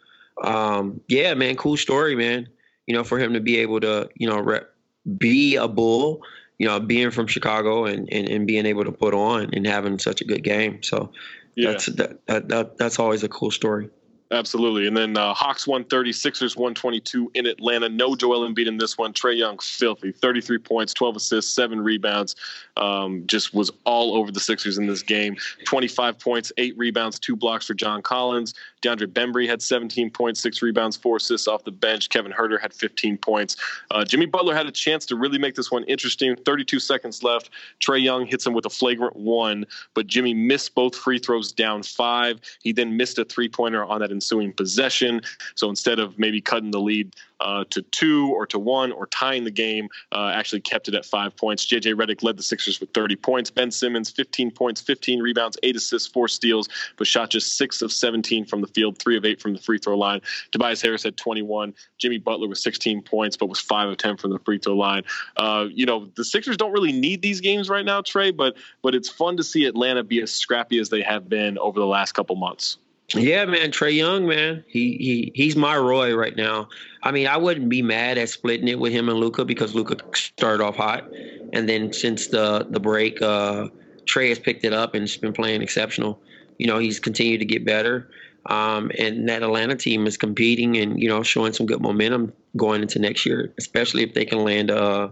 Um, 0.44 1.02
yeah, 1.08 1.34
man, 1.34 1.56
cool 1.56 1.78
story, 1.78 2.16
man. 2.16 2.48
You 2.86 2.94
know, 2.96 3.04
for 3.04 3.20
him 3.20 3.34
to 3.34 3.40
be 3.40 3.58
able 3.58 3.80
to, 3.82 4.10
you 4.16 4.30
know, 4.30 4.40
rep, 4.40 4.74
be 5.18 5.56
a 5.56 5.68
Bull, 5.68 6.22
you 6.58 6.68
know, 6.68 6.80
being 6.80 7.12
from 7.12 7.28
Chicago 7.28 7.86
and, 7.86 8.12
and, 8.12 8.30
and 8.30 8.48
being 8.48 8.66
able 8.66 8.86
to 8.86 8.92
put 8.92 9.14
on 9.14 9.50
and 9.54 9.66
having 9.68 10.00
such 10.00 10.22
a 10.22 10.26
good 10.26 10.44
game. 10.44 10.82
So 10.84 11.12
yeah. 11.56 11.72
that's 11.72 11.86
that, 11.88 12.26
that, 12.28 12.50
that 12.50 12.78
that's 12.78 13.00
always 13.00 13.24
a 13.24 13.30
cool 13.30 13.52
story. 13.52 13.90
Absolutely. 14.30 14.88
And 14.88 14.98
then 14.98 15.16
uh, 15.16 15.34
Hawks 15.34 15.66
130, 15.66 16.12
Sixers 16.12 16.58
122 16.58 17.32
in 17.34 17.46
Atlanta. 17.46 17.88
No 17.88 18.14
Joel 18.14 18.48
Embiid 18.48 18.68
in 18.68 18.78
this 18.78 18.98
one. 18.98 19.14
Trae 19.14 19.38
Young, 19.38 19.58
filthy. 19.60 20.12
33 20.12 20.58
points, 20.58 20.94
12 20.94 21.16
assists, 21.16 21.54
seven 21.54 21.80
rebounds. 21.80 22.36
Um, 22.76 23.24
just 23.26 23.54
was 23.54 23.72
all 23.86 24.16
over 24.16 24.32
the 24.32 24.40
Sixers 24.42 24.78
in 24.78 24.86
this 24.86 25.02
game. 25.02 25.38
25 25.66 26.20
points, 26.20 26.52
eight 26.58 26.78
rebounds, 26.78 27.20
two 27.20 27.38
blocks 27.38 27.68
for 27.68 27.74
John 27.74 28.02
Collins. 28.02 28.54
DeAndre 28.82 29.08
Bembry 29.08 29.48
had 29.48 29.62
17 29.62 30.12
points, 30.12 30.40
six 30.40 30.62
rebounds, 30.62 30.96
four 30.96 31.18
assists 31.18 31.48
off 31.48 31.64
the 31.64 31.72
bench. 31.72 32.10
Kevin 32.10 32.32
Huerter 32.32 32.60
had 32.60 32.74
15 32.74 33.18
points. 33.18 33.56
Uh, 33.92 34.04
Jimmy 34.04 34.26
Butler 34.26 34.54
had 34.54 34.68
a 34.68 34.72
chance 34.72 35.06
to 35.08 35.16
really 35.16 35.40
make 35.40 35.56
this 35.56 35.72
one 35.72 35.84
interesting. 35.86 36.36
32 36.36 36.80
seconds 36.80 37.24
left. 37.24 37.50
Trae 37.80 38.04
Young 38.04 38.26
hits 38.26 38.46
him 38.46 38.54
with 38.54 38.66
a 38.66 38.70
flagrant 38.70 39.16
one, 39.16 39.66
but 39.94 40.06
Jimmy 40.06 40.34
missed 40.34 40.76
both 40.76 40.96
free 40.96 41.18
throws 41.18 41.52
down 41.52 41.82
five. 41.82 42.40
He 42.62 42.72
then 42.72 42.98
missed 42.98 43.18
a 43.18 43.26
three 43.26 43.50
pointer 43.50 43.84
on 43.84 44.00
that 44.02 44.12
ensuing 44.18 44.52
possession. 44.52 45.22
So 45.56 45.70
instead 45.70 46.00
of 46.00 46.18
maybe 46.18 46.42
cutting 46.42 46.72
the 46.72 46.80
lead 46.80 47.16
uh, 47.40 47.64
to 47.70 47.82
two 47.84 48.32
or 48.34 48.46
to 48.48 48.60
one 48.60 48.92
or 48.92 49.06
tying 49.08 49.44
the 49.44 49.52
game, 49.52 49.90
uh, 50.12 50.32
actually 50.34 50.62
kept 50.62 50.88
it 50.88 50.96
at 50.96 51.06
five 51.06 51.36
points. 51.36 51.66
JJ 51.66 51.94
Redick 51.94 52.24
led 52.24 52.38
the 52.38 52.44
Sixers 52.44 52.80
with 52.80 52.92
30 52.94 53.16
points. 53.16 53.52
Ben 53.52 53.70
Simmons, 53.72 54.10
15 54.10 54.52
points, 54.52 54.82
15 54.82 55.22
rebounds, 55.22 55.58
eight 55.64 55.76
assists, 55.76 56.08
four 56.08 56.28
steals, 56.28 56.68
but 56.98 57.08
shot 57.08 57.30
just 57.30 57.58
six 57.58 57.82
of 57.82 57.92
17 57.92 58.46
from 58.46 58.62
the 58.62 58.68
field, 58.68 58.98
three 58.98 59.18
of 59.18 59.26
eight 59.26 59.42
from 59.42 59.54
the 59.54 59.60
free 59.60 59.78
throw 59.78 59.98
line. 59.98 60.22
Tobias 60.52 60.82
Harris 60.82 61.04
had 61.04 61.18
21. 61.18 61.74
Jimmy 61.98 62.18
Butler 62.18 62.48
was 62.48 62.62
16 62.64 63.04
points, 63.04 63.38
but 63.38 63.50
was 63.50 63.60
five 63.60 63.90
of 63.90 63.98
10 63.98 64.18
from 64.18 64.32
the 64.32 64.40
free 64.40 64.58
throw 64.58 64.76
line. 64.76 65.04
Uh, 65.36 65.68
you 65.72 65.86
know, 65.86 66.10
the 66.16 66.26
Sixers 66.26 66.58
don't 66.58 66.72
really 66.72 66.92
need 66.92 67.22
these 67.22 67.42
games 67.42 67.70
right 67.70 67.86
now, 67.86 68.02
Trey, 68.02 68.32
but 68.32 68.58
but 68.82 68.96
it's 68.96 69.10
fun 69.10 69.38
to 69.38 69.44
see 69.44 69.66
Atlanta 69.66 70.04
be 70.04 70.22
as 70.22 70.34
scrappy 70.34 70.80
as 70.80 70.90
they 70.90 71.02
have 71.02 71.30
been 71.30 71.58
over 71.58 71.80
the 71.80 71.86
last 71.86 72.14
couple 72.14 72.36
months. 72.36 72.78
Yeah, 73.14 73.46
man, 73.46 73.72
Trae 73.72 73.96
Young, 73.96 74.28
man, 74.28 74.66
he 74.68 74.98
he 74.98 75.32
he's 75.34 75.56
my 75.56 75.78
Roy 75.78 76.14
right 76.14 76.36
now. 76.36 76.68
I 77.02 77.12
mean, 77.12 77.28
I 77.28 77.38
wouldn't 77.38 77.70
be 77.70 77.82
mad 77.82 78.18
at 78.18 78.28
splitting 78.28 78.68
it 78.68 78.80
with 78.80 78.92
him 78.92 79.08
and 79.08 79.18
Luka 79.18 79.46
because 79.46 79.74
Luka 79.74 79.96
started 80.14 80.62
off 80.62 80.76
hot, 80.76 81.10
and 81.54 81.70
then 81.70 81.94
since 81.94 82.28
the 82.28 82.68
the 82.70 82.82
break, 82.82 83.22
uh, 83.22 83.68
Trae 84.06 84.30
has 84.30 84.40
picked 84.40 84.66
it 84.66 84.74
up 84.74 84.94
and 84.94 85.04
it's 85.04 85.16
been 85.16 85.32
playing 85.32 85.62
exceptional. 85.62 86.20
You 86.58 86.68
know, 86.68 86.80
he's 86.80 87.00
continued 87.00 87.40
to 87.40 87.46
get 87.46 87.64
better, 87.64 88.10
um, 88.48 88.92
and 88.98 89.30
that 89.30 89.42
Atlanta 89.42 89.78
team 89.78 90.06
is 90.06 90.18
competing 90.18 90.76
and 90.76 91.02
you 91.02 91.08
know 91.08 91.24
showing 91.24 91.54
some 91.54 91.66
good 91.66 91.80
momentum 91.82 92.34
going 92.58 92.82
into 92.82 93.00
next 93.00 93.26
year, 93.26 93.54
especially 93.58 94.04
if 94.04 94.16
they 94.16 94.26
can 94.26 94.44
land, 94.44 94.70
uh, 94.70 95.08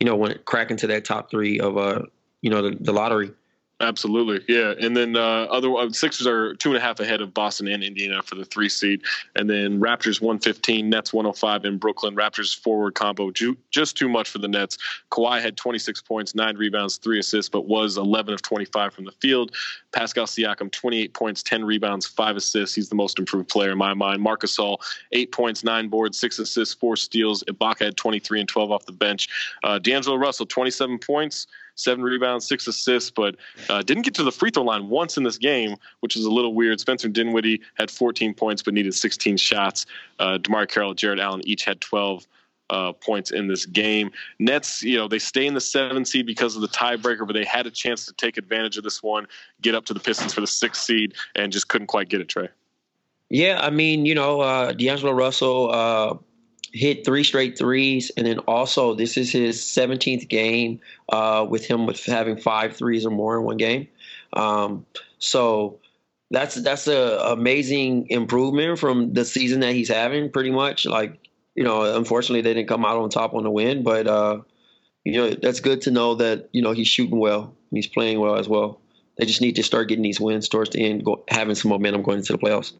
you 0.00 0.06
know, 0.06 0.16
when 0.16 0.38
crack 0.44 0.70
into 0.70 0.86
that 0.88 1.06
top 1.06 1.30
three 1.30 1.58
of 1.60 1.78
uh, 1.78 2.02
you 2.42 2.50
know, 2.50 2.62
the, 2.62 2.76
the 2.78 2.92
lottery. 2.92 3.30
Absolutely, 3.80 4.42
yeah. 4.52 4.74
And 4.80 4.96
then 4.96 5.16
uh, 5.16 5.44
other 5.44 5.72
uh, 5.72 5.88
Sixers 5.90 6.26
are 6.26 6.52
two 6.56 6.70
and 6.70 6.76
a 6.76 6.80
half 6.80 6.98
ahead 6.98 7.20
of 7.20 7.32
Boston 7.32 7.68
and 7.68 7.84
Indiana 7.84 8.20
for 8.24 8.34
the 8.34 8.44
three 8.44 8.68
seed, 8.68 9.02
and 9.36 9.48
then 9.48 9.78
Raptors 9.78 10.20
one 10.20 10.40
fifteen, 10.40 10.90
Nets 10.90 11.12
one 11.12 11.24
hundred 11.24 11.36
oh 11.36 11.38
five 11.38 11.64
in 11.64 11.78
Brooklyn. 11.78 12.16
Raptors 12.16 12.58
forward 12.58 12.96
combo 12.96 13.30
ju- 13.30 13.56
just 13.70 13.96
too 13.96 14.08
much 14.08 14.30
for 14.30 14.38
the 14.38 14.48
Nets. 14.48 14.78
Kawhi 15.12 15.40
had 15.40 15.56
twenty 15.56 15.78
six 15.78 16.02
points, 16.02 16.34
nine 16.34 16.56
rebounds, 16.56 16.96
three 16.96 17.20
assists, 17.20 17.48
but 17.48 17.68
was 17.68 17.96
eleven 17.96 18.34
of 18.34 18.42
twenty 18.42 18.64
five 18.64 18.92
from 18.92 19.04
the 19.04 19.12
field. 19.12 19.54
Pascal 19.92 20.26
Siakam 20.26 20.72
twenty 20.72 21.00
eight 21.00 21.14
points, 21.14 21.44
ten 21.44 21.64
rebounds, 21.64 22.04
five 22.04 22.36
assists. 22.36 22.74
He's 22.74 22.88
the 22.88 22.96
most 22.96 23.16
improved 23.16 23.48
player 23.48 23.70
in 23.70 23.78
my 23.78 23.94
mind. 23.94 24.20
Marc 24.20 24.42
Gasol 24.42 24.78
eight 25.12 25.30
points, 25.30 25.62
nine 25.62 25.86
boards, 25.86 26.18
six 26.18 26.40
assists, 26.40 26.74
four 26.74 26.96
steals. 26.96 27.44
Ibaka 27.44 27.84
had 27.84 27.96
twenty 27.96 28.18
three 28.18 28.40
and 28.40 28.48
twelve 28.48 28.72
off 28.72 28.86
the 28.86 28.92
bench. 28.92 29.28
Uh, 29.62 29.78
D'Angelo 29.78 30.16
Russell 30.16 30.46
twenty 30.46 30.72
seven 30.72 30.98
points 30.98 31.46
seven 31.78 32.02
rebounds, 32.04 32.46
six 32.46 32.66
assists, 32.66 33.10
but 33.10 33.36
uh, 33.68 33.82
didn't 33.82 34.02
get 34.02 34.14
to 34.14 34.24
the 34.24 34.32
free 34.32 34.50
throw 34.50 34.64
line 34.64 34.88
once 34.88 35.16
in 35.16 35.22
this 35.22 35.38
game, 35.38 35.76
which 36.00 36.16
is 36.16 36.24
a 36.24 36.30
little 36.30 36.54
weird. 36.54 36.80
Spencer 36.80 37.08
Dinwiddie 37.08 37.60
had 37.74 37.90
14 37.90 38.34
points 38.34 38.62
but 38.62 38.74
needed 38.74 38.94
16 38.94 39.36
shots. 39.36 39.86
Uh, 40.18 40.38
Carroll, 40.68 40.94
Jarrett 40.94 41.20
Allen 41.20 41.40
each 41.44 41.64
had 41.64 41.80
12. 41.80 42.26
Uh, 42.70 42.92
points 42.92 43.30
in 43.30 43.48
this 43.48 43.64
game. 43.64 44.10
Nets, 44.38 44.82
you 44.82 44.94
know, 44.94 45.08
they 45.08 45.18
stay 45.18 45.46
in 45.46 45.54
the 45.54 45.60
seven 45.60 46.04
seed 46.04 46.26
because 46.26 46.54
of 46.54 46.60
the 46.60 46.68
tiebreaker, 46.68 47.26
but 47.26 47.32
they 47.32 47.42
had 47.42 47.66
a 47.66 47.70
chance 47.70 48.04
to 48.04 48.12
take 48.12 48.36
advantage 48.36 48.76
of 48.76 48.84
this 48.84 49.02
one, 49.02 49.26
get 49.62 49.74
up 49.74 49.86
to 49.86 49.94
the 49.94 50.00
Pistons 50.00 50.34
for 50.34 50.42
the 50.42 50.46
sixth 50.46 50.82
seed, 50.82 51.14
and 51.34 51.50
just 51.50 51.68
couldn't 51.68 51.86
quite 51.86 52.10
get 52.10 52.20
it, 52.20 52.28
Trey. 52.28 52.50
Yeah, 53.30 53.58
I 53.62 53.70
mean, 53.70 54.04
you 54.04 54.14
know, 54.14 54.42
uh, 54.42 54.72
D'Angelo 54.72 55.12
Russell 55.12 55.70
uh, 55.72 56.14
hit 56.72 57.04
three 57.04 57.24
straight 57.24 57.58
threes, 57.58 58.10
and 58.16 58.26
then 58.26 58.38
also 58.40 58.94
this 58.94 59.16
is 59.16 59.30
his 59.30 59.60
17th 59.60 60.28
game 60.28 60.80
uh, 61.08 61.46
with 61.48 61.64
him 61.64 61.86
with 61.86 62.04
having 62.04 62.36
five 62.36 62.76
threes 62.76 63.06
or 63.06 63.10
more 63.10 63.36
in 63.38 63.44
one 63.44 63.56
game. 63.56 63.88
Um, 64.32 64.86
so 65.18 65.80
that's 66.30 66.54
that's 66.56 66.86
a 66.88 67.18
amazing 67.32 68.08
improvement 68.10 68.78
from 68.78 69.14
the 69.14 69.24
season 69.24 69.60
that 69.60 69.72
he's 69.72 69.88
having. 69.88 70.30
Pretty 70.30 70.50
much, 70.50 70.86
like 70.86 71.18
you 71.54 71.64
know, 71.64 71.96
unfortunately 71.96 72.42
they 72.42 72.54
didn't 72.54 72.68
come 72.68 72.84
out 72.84 72.98
on 72.98 73.10
top 73.10 73.34
on 73.34 73.42
the 73.42 73.50
win, 73.50 73.82
but 73.82 74.06
uh, 74.06 74.40
you 75.04 75.12
know 75.12 75.30
that's 75.30 75.60
good 75.60 75.82
to 75.82 75.90
know 75.90 76.16
that 76.16 76.48
you 76.52 76.62
know 76.62 76.72
he's 76.72 76.88
shooting 76.88 77.18
well, 77.18 77.54
he's 77.70 77.86
playing 77.86 78.20
well 78.20 78.36
as 78.36 78.48
well. 78.48 78.80
They 79.16 79.24
just 79.24 79.40
need 79.40 79.56
to 79.56 79.64
start 79.64 79.88
getting 79.88 80.04
these 80.04 80.20
wins 80.20 80.48
towards 80.48 80.70
the 80.70 80.84
end, 80.84 81.04
go, 81.04 81.24
having 81.28 81.56
some 81.56 81.70
momentum 81.70 82.02
going 82.02 82.18
into 82.18 82.32
the 82.32 82.38
playoffs. 82.38 82.72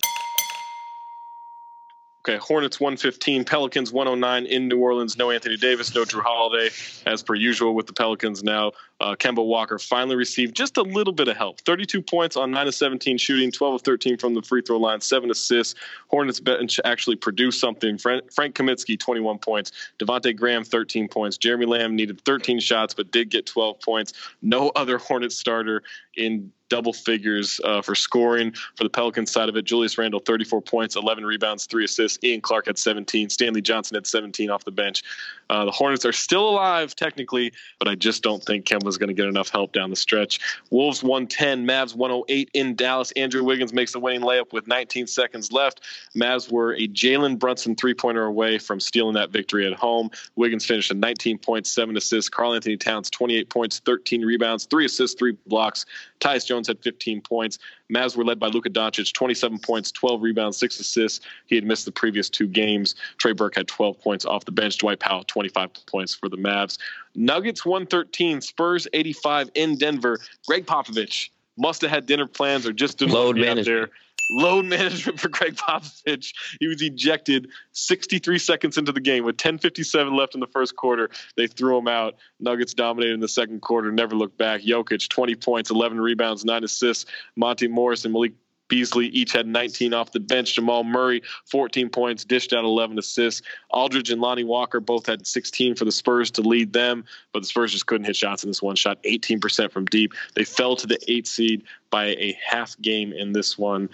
Okay, 2.29 2.37
Hornets 2.37 2.79
115, 2.79 3.47
Pelicans 3.47 3.91
109 3.91 4.45
in 4.45 4.69
New 4.69 4.79
Orleans. 4.79 5.17
No 5.17 5.31
Anthony 5.31 5.57
Davis, 5.57 5.95
no 5.95 6.05
Jrue 6.05 6.21
Holiday, 6.21 6.69
as 7.07 7.23
per 7.23 7.35
usual 7.35 7.75
with 7.75 7.87
the 7.87 7.95
Pelicans 7.95 8.45
now. 8.45 8.73
Uh, 9.01 9.15
Kemba 9.15 9.45
Walker 9.45 9.79
finally 9.79 10.17
received 10.17 10.57
just 10.57 10.77
a 10.77 10.83
little 10.83 11.13
bit 11.13 11.29
of 11.29 11.37
help. 11.37 11.61
32 11.61 12.03
points 12.03 12.37
on 12.37 12.51
9 12.51 12.69
of 12.69 12.75
17 12.75 13.19
shooting, 13.19 13.53
12 13.53 13.75
of 13.75 13.83
13 13.83 14.19
from 14.19 14.35
the 14.35 14.43
free 14.43 14.63
throw 14.63 14.79
line, 14.79 15.01
7 15.01 15.31
assists. 15.31 15.75
Hornets 16.09 16.41
bench 16.41 16.81
actually 16.85 17.17
produced 17.17 17.61
something. 17.61 17.99
Frank, 17.99 18.25
Kaminsky, 18.31 18.99
21 18.99 19.39
points. 19.39 19.73
Devonte 19.99 20.35
Graham, 20.37 20.65
13 20.65 21.09
points. 21.09 21.37
Jeremy 21.37 21.67
Lamb 21.67 21.95
needed 21.95 22.21
13 22.23 22.59
shots, 22.61 22.95
but 22.95 23.11
did 23.11 23.31
get 23.31 23.47
12 23.47 23.81
points. 23.81 24.13
No 24.43 24.69
other 24.77 24.99
Hornets 24.99 25.37
starter 25.37 25.83
in 26.17 26.53
double 26.69 26.93
figures 26.93 27.61
uh, 27.65 27.83
for 27.83 27.95
scoring 27.95 28.53
for 28.77 28.85
the 28.85 28.91
Pelicans 28.91 29.31
side 29.31 29.49
of 29.49 29.57
it. 29.57 29.65
Julius 29.65 29.97
Randle, 29.99 30.21
34 30.21 30.61
points, 30.63 30.97
11 30.97 31.25
rebounds, 31.25 31.67
three 31.67 31.85
assists. 31.85 32.19
Ian 32.23 32.41
Clark 32.41 32.67
had 32.67 32.79
17. 32.79 33.31
Stanley 33.31 33.63
Johnson 33.63 33.95
had 33.95 34.07
17 34.07 34.51
off 34.51 34.65
the 34.65 34.71
bench. 34.71 35.03
Uh, 35.51 35.65
the 35.65 35.71
Hornets 35.71 36.05
are 36.05 36.13
still 36.13 36.49
alive 36.49 36.95
technically, 36.95 37.53
but 37.79 37.89
I 37.89 37.95
just 37.95 38.23
don't 38.23 38.43
think 38.43 38.67
Kemba's 38.89 38.99
going 38.99 39.09
to 39.09 39.15
get 39.15 39.27
enough 39.27 39.51
help 39.51 39.73
down 39.73 39.91
the 39.91 39.97
stretch. 39.97 40.41
Wolves 40.71 41.03
110, 41.03 41.67
Mavs 41.67 41.95
108 41.95 42.51
in 42.55 42.75
Dallas. 42.75 43.13
Andrew 43.13 43.45
Wiggins 43.45 43.73
makes 43.73 43.93
the 43.93 44.01
winning 44.01 44.23
layup 44.23 44.53
with 44.53 44.67
19 44.67 45.07
seconds 45.07 45.53
left. 45.53 45.83
Mavs 46.17 46.51
were 46.51 46.75
a 46.75 46.89
Jalen 46.89 47.39
Brunson 47.39 47.77
three 47.77 47.95
pointer 47.95 48.25
away 48.25 48.59
from 48.59 48.81
stealing 48.81 49.15
that 49.15 49.31
victory 49.31 49.67
at 49.67 49.75
home. 49.75 50.11
Wiggins 50.37 50.65
finished 50.65 50.91
at 50.91 50.97
19 50.97 51.39
points, 51.39 51.71
seven 51.71 51.97
assists. 51.97 52.29
Karl-Anthony 52.29 52.77
Towns 52.77 53.11
28 53.11 53.51
points, 53.51 53.81
13 53.81 54.25
rebounds, 54.25 54.65
three 54.67 54.87
assists, 54.87 55.19
three 55.19 55.37
blocks. 55.47 55.85
Tyus 56.21 56.47
Jones 56.47 56.69
had 56.69 56.81
15 56.83 57.21
points. 57.21 57.59
Mavs 57.93 58.17
were 58.17 58.25
led 58.25 58.39
by 58.39 58.49
Luka 58.49 58.71
Doncic, 58.71 59.13
27 59.13 59.59
points, 59.59 59.93
12 59.93 60.23
rebounds, 60.23 60.57
six 60.57 60.79
assists. 60.81 61.25
He 61.47 61.55
had 61.55 61.65
missed 61.65 61.85
the 61.85 61.93
previous 61.93 62.29
two 62.29 62.47
games. 62.47 62.95
Trey 63.19 63.33
Burke 63.33 63.57
had 63.57 63.69
12 63.69 64.01
points 64.01 64.25
off 64.25 64.45
the 64.45 64.53
bench. 64.53 64.79
Dwight 64.79 65.01
Powell, 65.01 65.25
25 65.25 65.71
points 65.87 66.15
for 66.15 66.29
the 66.29 66.37
Mavs. 66.37 66.79
Nuggets 67.15 67.65
113, 67.65 68.41
Spurs 68.41 68.87
85 68.93 69.51
in 69.55 69.77
Denver. 69.77 70.19
Gregg 70.47 70.67
Popovich 70.67 71.31
must 71.57 71.83
have 71.83 71.91
had 71.91 72.07
dinner 72.07 72.27
plans 72.27 72.67
or 72.67 72.73
just 72.73 72.99
didn't 72.99 73.15
load 73.15 73.43
out 73.43 73.65
there. 73.65 73.91
Load 74.31 74.67
management 74.67 75.21
for 75.21 75.29
Gregg 75.29 75.57
Popovich. 75.57 76.35
He 76.61 76.67
was 76.67 76.83
ejected 76.83 77.49
63 77.73 78.39
seconds 78.39 78.79
into 78.79 78.93
the 78.93 79.01
game 79.01 79.25
with 79.25 79.37
10:57 79.37 80.17
left 80.17 80.35
in 80.35 80.41
the 80.41 80.47
first 80.47 80.77
quarter. 80.77 81.11
They 81.37 81.47
threw 81.47 81.79
him 81.79 81.89
out. 81.89 82.17
Nuggets 82.41 82.75
dominated 82.75 83.15
in 83.15 83.21
the 83.21 83.29
second 83.29 83.63
quarter. 83.63 83.91
Never 83.91 84.15
looked 84.15 84.39
back. 84.39 84.63
Jokic 84.63 85.09
20 85.09 85.35
points, 85.37 85.71
11 85.71 86.01
rebounds, 86.01 86.45
nine 86.45 86.65
assists. 86.65 87.07
Monte 87.37 87.69
Morris 87.69 88.05
and 88.05 88.13
Malik 88.13 88.33
Beasley 88.69 89.07
each 89.07 89.33
had 89.33 89.47
19 89.47 89.95
off 89.95 90.13
the 90.13 90.21
bench. 90.21 90.55
Jamal 90.55 90.85
Murray, 90.85 91.23
14 91.47 91.89
points, 91.89 92.25
dished 92.25 92.53
out 92.53 92.65
11 92.65 92.99
assists. 92.99 93.43
Aldridge 93.71 94.11
and 94.11 94.21
Lonnie 94.21 94.45
Walker 94.45 94.81
both 94.81 95.07
had 95.07 95.27
16 95.27 95.75
for 95.75 95.85
the 95.85 95.93
Spurs 95.93 96.31
to 96.33 96.43
lead 96.43 96.73
them, 96.73 97.05
but 97.33 97.41
the 97.41 97.47
Spurs 97.47 97.73
just 97.73 97.87
couldn't 97.87 98.07
hit 98.07 98.17
shots 98.17 98.45
in 98.45 98.51
this 98.51 98.63
one. 98.63 98.77
Shot 98.77 99.03
18% 99.03 99.73
from 99.73 99.87
deep. 99.87 100.13
They 100.35 100.45
fell 100.45 100.77
to 100.77 100.87
the 100.87 100.99
eight 101.09 101.27
seed 101.27 101.65
by 101.91 102.07
a 102.07 102.39
half 102.47 102.79
game 102.81 103.13
in 103.13 103.33
this 103.33 103.57
one. 103.59 103.89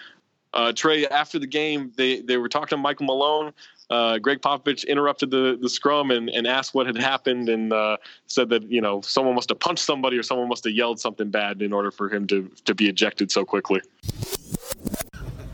Uh, 0.54 0.72
Trey, 0.72 1.06
after 1.08 1.38
the 1.38 1.46
game, 1.46 1.92
they, 1.96 2.20
they 2.20 2.36
were 2.36 2.48
talking 2.48 2.68
to 2.68 2.76
Michael 2.76 3.06
Malone. 3.06 3.52
Uh, 3.90 4.18
Gregg 4.18 4.40
Popovich 4.40 4.86
interrupted 4.86 5.30
the, 5.30 5.58
the 5.60 5.68
scrum 5.68 6.10
and, 6.10 6.30
and 6.30 6.46
asked 6.46 6.74
what 6.74 6.86
had 6.86 6.96
happened 6.96 7.48
and 7.48 7.72
uh, 7.72 7.98
said 8.26 8.48
that 8.48 8.62
you 8.70 8.80
know 8.80 9.02
someone 9.02 9.34
must 9.34 9.50
have 9.50 9.60
punched 9.60 9.84
somebody 9.84 10.16
or 10.16 10.22
someone 10.22 10.48
must 10.48 10.64
have 10.64 10.72
yelled 10.72 10.98
something 10.98 11.28
bad 11.28 11.60
in 11.60 11.72
order 11.72 11.90
for 11.90 12.08
him 12.08 12.26
to, 12.28 12.50
to 12.64 12.74
be 12.74 12.88
ejected 12.88 13.30
so 13.30 13.44
quickly. 13.44 13.82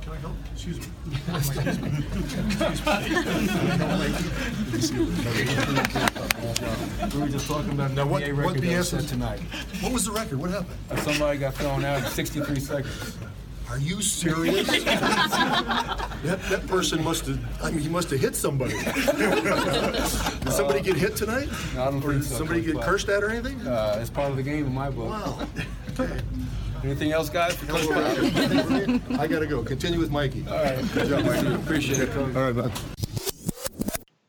Can 0.00 0.12
I 0.12 0.16
help? 0.16 0.34
Excuse 0.52 0.78
me. 0.78 0.86
we 7.14 7.20
were 7.20 7.28
just 7.28 7.48
talking 7.48 7.72
about 7.72 7.90
now, 7.92 8.06
what, 8.06 8.22
what 8.34 8.54
BS 8.56 9.08
tonight. 9.08 9.40
What 9.80 9.92
was 9.92 10.04
the 10.04 10.12
record? 10.12 10.38
What 10.38 10.50
happened? 10.50 11.00
Somebody 11.00 11.38
got 11.38 11.54
thrown 11.54 11.84
out 11.84 12.04
in 12.04 12.10
63 12.10 12.60
seconds. 12.60 13.18
Are 13.70 13.78
you 13.78 14.02
serious? 14.02 14.66
that, 14.84 16.40
that 16.50 16.66
person 16.66 17.04
must 17.04 17.26
have, 17.26 17.62
I 17.62 17.70
mean, 17.70 17.78
he 17.78 17.88
must 17.88 18.10
have 18.10 18.18
hit 18.18 18.34
somebody. 18.34 18.72
did 18.82 20.52
somebody 20.52 20.80
get 20.80 20.96
hit 20.96 21.14
tonight? 21.14 21.48
No, 21.76 21.84
I 21.84 21.90
don't 21.92 22.04
or 22.04 22.12
did 22.14 22.24
so, 22.24 22.38
somebody 22.38 22.62
get 22.62 22.80
cursed 22.80 23.08
at 23.08 23.22
or 23.22 23.30
anything? 23.30 23.64
Uh, 23.64 23.98
it's 24.00 24.10
part 24.10 24.28
of 24.28 24.36
the 24.36 24.42
game 24.42 24.66
in 24.66 24.74
my 24.74 24.90
book. 24.90 25.10
Wow. 25.10 25.46
Okay. 25.90 26.20
Anything 26.82 27.12
else, 27.12 27.30
guys? 27.30 27.56
I 27.62 29.28
got 29.28 29.38
to 29.38 29.46
go. 29.46 29.62
Continue 29.62 30.00
with 30.00 30.10
Mikey. 30.10 30.44
All 30.48 30.64
right. 30.64 30.92
Good 30.92 31.08
job, 31.08 31.24
Mikey. 31.24 31.54
Appreciate 31.54 32.00
it. 32.00 32.16
All 32.16 32.24
right, 32.26 32.52
bud. 32.52 32.72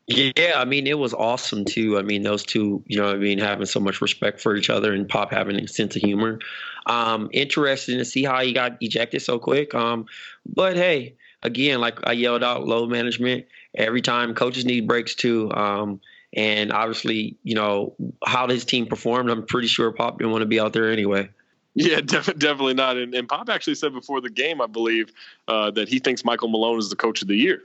Yeah, 0.06 0.52
I 0.56 0.64
mean, 0.66 0.86
it 0.86 0.98
was 0.98 1.14
awesome 1.14 1.64
too. 1.64 1.98
I 1.98 2.02
mean, 2.02 2.22
those 2.22 2.44
two, 2.44 2.84
you 2.86 3.00
know, 3.00 3.10
I 3.10 3.16
mean, 3.16 3.38
having 3.38 3.66
so 3.66 3.80
much 3.80 4.00
respect 4.00 4.40
for 4.40 4.54
each 4.54 4.70
other 4.70 4.92
and 4.92 5.08
Pop 5.08 5.32
having 5.32 5.56
a 5.56 5.66
sense 5.66 5.96
of 5.96 6.02
humor. 6.02 6.38
Um, 6.86 7.28
interesting 7.32 7.98
to 7.98 8.04
see 8.04 8.24
how 8.24 8.40
he 8.42 8.52
got 8.52 8.76
ejected 8.80 9.22
so 9.22 9.38
quick. 9.38 9.74
Um, 9.74 10.06
but 10.46 10.76
hey, 10.76 11.14
again, 11.42 11.80
like 11.80 11.98
I 12.04 12.12
yelled 12.12 12.42
out, 12.42 12.66
load 12.66 12.90
management. 12.90 13.46
Every 13.74 14.02
time 14.02 14.34
coaches 14.34 14.64
need 14.64 14.86
breaks 14.86 15.14
too. 15.14 15.52
Um, 15.52 16.00
and 16.34 16.72
obviously, 16.72 17.36
you 17.42 17.54
know, 17.54 17.94
how 18.24 18.48
his 18.48 18.64
team 18.64 18.86
performed, 18.86 19.30
I'm 19.30 19.44
pretty 19.44 19.68
sure 19.68 19.92
Pop 19.92 20.18
didn't 20.18 20.32
want 20.32 20.42
to 20.42 20.46
be 20.46 20.58
out 20.58 20.72
there 20.72 20.90
anyway. 20.90 21.28
Yeah, 21.74 22.00
def- 22.04 22.38
definitely 22.38 22.74
not. 22.74 22.96
And, 22.96 23.14
and, 23.14 23.28
Pop 23.28 23.48
actually 23.48 23.74
said 23.74 23.92
before 23.92 24.20
the 24.20 24.30
game, 24.30 24.60
I 24.60 24.66
believe, 24.66 25.12
uh, 25.48 25.70
that 25.72 25.88
he 25.88 25.98
thinks 25.98 26.24
Michael 26.24 26.48
Malone 26.48 26.78
is 26.78 26.90
the 26.90 26.96
coach 26.96 27.22
of 27.22 27.28
the 27.28 27.36
year. 27.36 27.62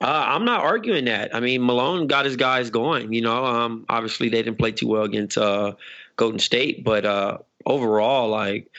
Uh, 0.00 0.24
I'm 0.26 0.44
not 0.44 0.60
arguing 0.62 1.04
that. 1.06 1.34
I 1.34 1.40
mean, 1.40 1.64
Malone 1.64 2.06
got 2.06 2.24
his 2.24 2.36
guys 2.36 2.70
going. 2.70 3.12
You 3.12 3.22
know, 3.22 3.44
um, 3.44 3.86
obviously 3.88 4.28
they 4.28 4.42
didn't 4.42 4.58
play 4.58 4.72
too 4.72 4.88
well 4.88 5.02
against 5.02 5.38
uh, 5.38 5.74
Golden 6.16 6.38
State, 6.38 6.84
but 6.84 7.04
uh, 7.06 7.38
overall, 7.66 8.28
like, 8.28 8.70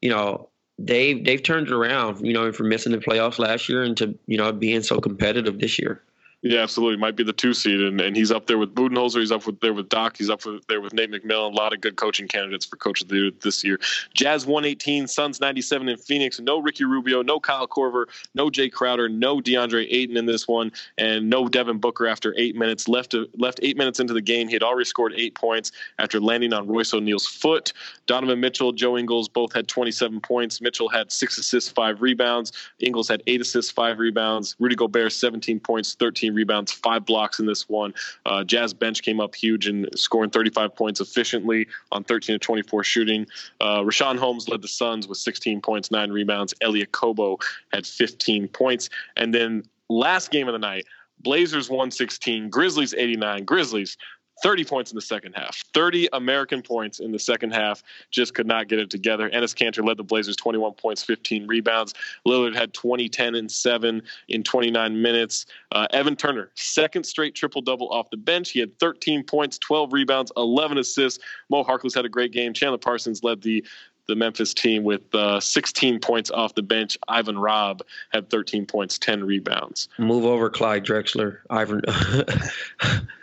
you 0.00 0.10
know, 0.10 0.48
they've 0.78 1.24
they've 1.24 1.42
turned 1.42 1.70
around. 1.70 2.26
You 2.26 2.32
know, 2.32 2.52
from 2.52 2.68
missing 2.68 2.92
the 2.92 2.98
playoffs 2.98 3.38
last 3.38 3.68
year 3.68 3.84
into 3.84 4.18
you 4.26 4.36
know 4.36 4.52
being 4.52 4.82
so 4.82 5.00
competitive 5.00 5.58
this 5.58 5.78
year. 5.78 6.02
Yeah, 6.42 6.60
absolutely. 6.60 6.96
Might 6.96 7.16
be 7.16 7.22
the 7.22 7.34
two 7.34 7.52
seed, 7.52 7.82
and, 7.82 8.00
and 8.00 8.16
he's 8.16 8.32
up 8.32 8.46
there 8.46 8.56
with 8.56 8.74
Budenholzer. 8.74 9.20
He's 9.20 9.30
up 9.30 9.46
with, 9.46 9.60
there 9.60 9.74
with 9.74 9.90
Doc. 9.90 10.16
He's 10.16 10.30
up 10.30 10.46
with, 10.46 10.66
there 10.68 10.80
with 10.80 10.94
Nate 10.94 11.10
McMillan. 11.10 11.52
A 11.52 11.54
lot 11.54 11.74
of 11.74 11.82
good 11.82 11.96
coaching 11.96 12.28
candidates 12.28 12.64
for 12.64 12.76
coach 12.76 13.02
of 13.02 13.08
the 13.08 13.16
year 13.16 13.30
this 13.42 13.62
year. 13.62 13.78
Jazz 14.14 14.46
118, 14.46 15.06
Suns 15.06 15.38
97 15.38 15.90
in 15.90 15.98
Phoenix. 15.98 16.40
No 16.40 16.58
Ricky 16.58 16.84
Rubio, 16.84 17.20
no 17.20 17.40
Kyle 17.40 17.68
Korver, 17.68 18.06
no 18.34 18.48
Jae 18.48 18.72
Crowder, 18.72 19.06
no 19.06 19.36
DeAndre 19.38 19.86
Ayton 19.90 20.16
in 20.16 20.24
this 20.24 20.48
one, 20.48 20.72
and 20.96 21.28
no 21.28 21.46
Devin 21.46 21.76
Booker 21.76 22.06
after 22.06 22.34
eight 22.38 22.56
minutes. 22.56 22.88
Left 22.88 23.14
left 23.36 23.60
eight 23.62 23.76
minutes 23.76 24.00
into 24.00 24.14
the 24.14 24.22
game. 24.22 24.48
He 24.48 24.54
had 24.54 24.62
already 24.62 24.86
scored 24.86 25.12
eight 25.16 25.34
points 25.34 25.72
after 25.98 26.20
landing 26.20 26.54
on 26.54 26.66
Royce 26.66 26.94
O'Neale's 26.94 27.26
foot. 27.26 27.74
Donovan 28.06 28.40
Mitchell, 28.40 28.72
Joe 28.72 28.96
Ingles 28.96 29.28
both 29.28 29.52
had 29.52 29.68
27 29.68 30.20
points. 30.22 30.62
Mitchell 30.62 30.88
had 30.88 31.12
six 31.12 31.36
assists, 31.36 31.70
five 31.70 32.00
rebounds. 32.00 32.52
Ingles 32.78 33.08
had 33.08 33.22
eight 33.26 33.42
assists, 33.42 33.70
five 33.70 33.98
rebounds. 33.98 34.56
Rudy 34.58 34.74
Gobert 34.74 35.12
17 35.12 35.60
points, 35.60 35.94
13 35.94 36.29
rebounds, 36.34 36.72
five 36.72 37.04
blocks 37.04 37.38
in 37.38 37.46
this 37.46 37.68
one. 37.68 37.94
Uh, 38.26 38.44
Jazz 38.44 38.72
bench 38.74 39.02
came 39.02 39.20
up 39.20 39.34
huge 39.34 39.66
and 39.66 39.88
scoring 39.94 40.30
35 40.30 40.74
points 40.74 41.00
efficiently 41.00 41.66
on 41.92 42.04
13 42.04 42.34
to 42.34 42.38
24 42.38 42.84
shooting. 42.84 43.26
Uh, 43.60 43.80
Richaun 43.80 44.18
Holmes 44.18 44.48
led 44.48 44.62
the 44.62 44.68
Suns 44.68 45.08
with 45.08 45.18
16 45.18 45.60
points, 45.60 45.90
nine 45.90 46.10
rebounds. 46.10 46.54
Elie 46.60 46.84
Okobo 46.84 47.40
had 47.72 47.86
15 47.86 48.48
points. 48.48 48.88
And 49.16 49.34
then 49.34 49.64
last 49.88 50.30
game 50.30 50.48
of 50.48 50.52
the 50.52 50.58
night, 50.58 50.86
Blazers 51.22 51.68
116, 51.68 52.48
Grizzlies 52.48 52.94
89. 52.94 53.44
Grizzlies 53.44 53.96
30 54.42 54.64
points 54.64 54.90
in 54.90 54.94
the 54.94 55.02
second 55.02 55.34
half. 55.34 55.62
30 55.74 56.08
American 56.12 56.62
points 56.62 57.00
in 57.00 57.12
the 57.12 57.18
second 57.18 57.52
half. 57.52 57.82
Just 58.10 58.34
could 58.34 58.46
not 58.46 58.68
get 58.68 58.78
it 58.78 58.90
together. 58.90 59.28
Enes 59.30 59.54
Kanter 59.54 59.86
led 59.86 59.96
the 59.96 60.04
Blazers 60.04 60.36
21 60.36 60.72
points, 60.74 61.02
15 61.02 61.46
rebounds. 61.46 61.94
Lillard 62.26 62.54
had 62.54 62.72
20, 62.72 63.08
10, 63.08 63.34
and 63.34 63.50
7 63.50 64.02
in 64.28 64.42
29 64.42 65.02
minutes. 65.02 65.46
Uh, 65.72 65.86
Evan 65.92 66.16
Turner, 66.16 66.50
second 66.54 67.04
straight 67.04 67.34
triple 67.34 67.62
double 67.62 67.88
off 67.90 68.10
the 68.10 68.16
bench. 68.16 68.50
He 68.50 68.60
had 68.60 68.78
13 68.78 69.24
points, 69.24 69.58
12 69.58 69.92
rebounds, 69.92 70.32
11 70.36 70.78
assists. 70.78 71.22
Mo 71.48 71.64
Harkless 71.64 71.94
had 71.94 72.04
a 72.04 72.08
great 72.08 72.32
game. 72.32 72.52
Chandler 72.52 72.78
Parsons 72.78 73.22
led 73.22 73.42
the 73.42 73.64
the 74.06 74.16
Memphis 74.16 74.52
team 74.52 74.82
with 74.82 75.14
uh, 75.14 75.38
16 75.38 76.00
points 76.00 76.32
off 76.32 76.56
the 76.56 76.64
bench. 76.64 76.98
Ivan 77.06 77.38
Rabb 77.38 77.80
had 78.08 78.28
13 78.28 78.66
points, 78.66 78.98
10 78.98 79.22
rebounds. 79.22 79.88
Move 79.98 80.24
over, 80.24 80.50
Clyde 80.50 80.84
Drexler. 80.84 81.38
Ivan. 81.48 81.80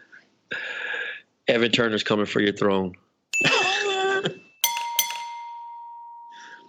Evan 1.47 1.71
Turner's 1.71 2.03
coming 2.03 2.25
for 2.25 2.41
your 2.41 2.53
throne. 2.53 2.93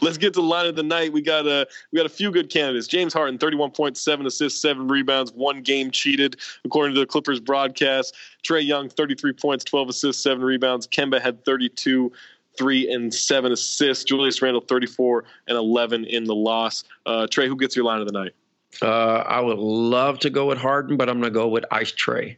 Let's 0.00 0.16
get 0.16 0.32
to 0.34 0.40
the 0.40 0.46
line 0.46 0.66
of 0.66 0.76
the 0.76 0.82
night. 0.84 1.12
We 1.12 1.20
got 1.20 1.46
a 1.46 1.66
we 1.90 1.96
got 1.96 2.06
a 2.06 2.10
few 2.10 2.30
good 2.30 2.50
candidates. 2.50 2.86
James 2.86 3.12
Harden, 3.12 3.36
thirty-one 3.38 3.72
point 3.72 3.96
seven 3.96 4.26
assists, 4.26 4.62
seven 4.62 4.86
rebounds, 4.86 5.32
one 5.32 5.60
game 5.62 5.90
cheated, 5.90 6.36
according 6.64 6.94
to 6.94 7.00
the 7.00 7.06
Clippers 7.06 7.40
broadcast. 7.40 8.14
Trae 8.46 8.64
Young, 8.64 8.88
thirty-three 8.88 9.32
points, 9.32 9.64
twelve 9.64 9.88
assists, 9.88 10.22
seven 10.22 10.44
rebounds. 10.44 10.86
Kemba 10.86 11.20
had 11.20 11.44
thirty-two, 11.44 12.12
three 12.56 12.88
and 12.92 13.12
seven 13.12 13.50
assists. 13.50 14.04
Julius 14.04 14.40
Randle, 14.40 14.60
thirty-four 14.60 15.24
and 15.48 15.56
eleven 15.56 16.04
in 16.04 16.24
the 16.24 16.34
loss. 16.34 16.84
Uh, 17.04 17.26
Trey, 17.26 17.48
who 17.48 17.56
gets 17.56 17.74
your 17.74 17.84
line 17.84 18.00
of 18.00 18.06
the 18.06 18.12
night? 18.12 18.32
Uh, 18.80 19.24
I 19.26 19.40
would 19.40 19.58
love 19.58 20.20
to 20.20 20.30
go 20.30 20.46
with 20.46 20.58
Harden, 20.58 20.96
but 20.96 21.08
I'm 21.08 21.20
gonna 21.20 21.30
go 21.30 21.48
with 21.48 21.64
Ice 21.72 21.90
Trae. 21.90 22.36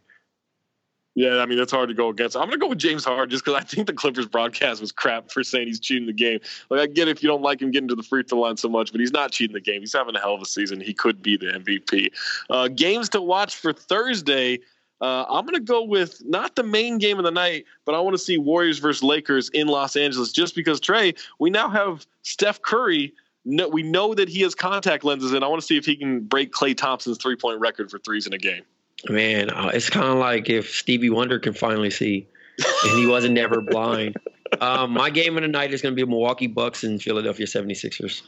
Yeah, 1.17 1.39
I 1.39 1.47
mean 1.47 1.59
that's 1.59 1.73
hard 1.73 1.89
to 1.89 1.95
go 1.95 2.09
against. 2.09 2.37
I'm 2.37 2.47
gonna 2.47 2.59
go 2.59 2.69
with 2.69 2.79
James 2.79 3.05
Harden 3.05 3.31
just 3.31 3.45
because 3.45 3.61
I 3.61 3.65
think 3.65 3.87
the 3.89 3.93
Clippers 3.93 4.27
broadcast 4.27 4.81
was 4.81 4.93
crap 4.93 5.31
for 5.31 5.43
saying 5.43 5.67
he's 5.67 5.81
cheating 5.81 6.07
the 6.07 6.13
game. 6.13 6.39
Like 6.71 6.81
I 6.81 6.87
get 6.87 7.09
if 7.09 7.23
you 7.23 7.29
don't 7.29 7.43
like 7.43 7.61
him 7.61 7.73
getting 7.73 7.89
to 7.89 7.97
the 7.97 8.03
free 8.03 8.23
throw 8.23 8.41
line 8.41 8.57
so 8.57 8.69
much, 8.69 8.93
but 8.93 9.01
he's 9.01 9.13
not 9.13 9.33
cheating 9.33 9.55
the 9.55 9.61
game. 9.61 9.81
He's 9.81 9.93
having 9.93 10.15
a 10.15 10.21
hell 10.21 10.35
of 10.35 10.43
a 10.43 10.47
season. 10.47 10.81
He 10.81 10.95
could 10.95 11.21
be 11.21 11.37
the 11.37 11.47
MVP. 11.47 12.11
Uh, 12.49 12.69
games 12.69 13.09
to 13.11 13.21
watch 13.21 13.57
for 13.57 13.73
Thursday. 13.73 14.61
Uh, 15.01 15.25
I'm 15.29 15.47
going 15.47 15.55
to 15.55 15.61
go 15.61 15.83
with 15.83 16.23
not 16.27 16.57
the 16.57 16.63
main 16.63 16.99
game 16.99 17.19
of 17.19 17.25
the 17.25 17.31
night, 17.31 17.65
but 17.87 17.95
I 17.95 18.01
want 18.01 18.15
to 18.15 18.19
see 18.19 18.37
Warriors 18.37 18.79
versus 18.79 19.03
Lakers 19.03 19.49
in 19.51 19.67
Los 19.67 19.97
Angeles 19.97 20.31
just 20.31 20.55
because, 20.55 20.79
Trey, 20.79 21.15
we 21.39 21.49
now 21.49 21.71
have 21.71 22.07
Steph 22.23 22.61
Curry. 22.61 23.15
No, 23.47 23.67
we 23.67 23.83
know 23.83 24.13
that 24.15 24.29
he 24.29 24.43
has 24.43 24.55
contact 24.55 25.03
lenses, 25.03 25.33
and 25.33 25.43
I 25.43 25.49
want 25.49 25.63
to 25.63 25.67
see 25.67 25.79
if 25.79 25.87
he 25.87 25.97
can 25.97 26.21
break 26.21 26.53
Klay 26.53 26.77
Thompson's 26.77 27.17
three 27.17 27.37
point 27.37 27.59
record 27.61 27.91
for 27.91 27.99
threes 27.99 28.27
in 28.27 28.35
a 28.35 28.39
game. 28.39 28.63
Man, 29.09 29.51
uh, 29.51 29.71
it's 29.73 29.89
kind 29.89 30.07
of 30.07 30.19
like 30.19 30.51
if 30.51 30.75
Stevie 30.75 31.11
Wonder 31.11 31.39
can 31.39 31.55
finally 31.55 31.91
see, 31.91 32.27
and 32.59 32.99
he 32.99 33.07
wasn't 33.07 33.35
never 33.35 33.61
blind. 33.61 34.17
Um, 34.61 34.91
my 34.91 35.11
game 35.11 35.37
of 35.37 35.43
the 35.43 35.49
night 35.49 35.73
is 35.73 35.81
going 35.81 35.95
to 35.95 35.97
be 35.97 36.09
Milwaukee 36.09 36.49
Bucks 36.49 36.83
and 36.83 37.01
Philadelphia 37.01 37.47
76ers. 37.47 38.23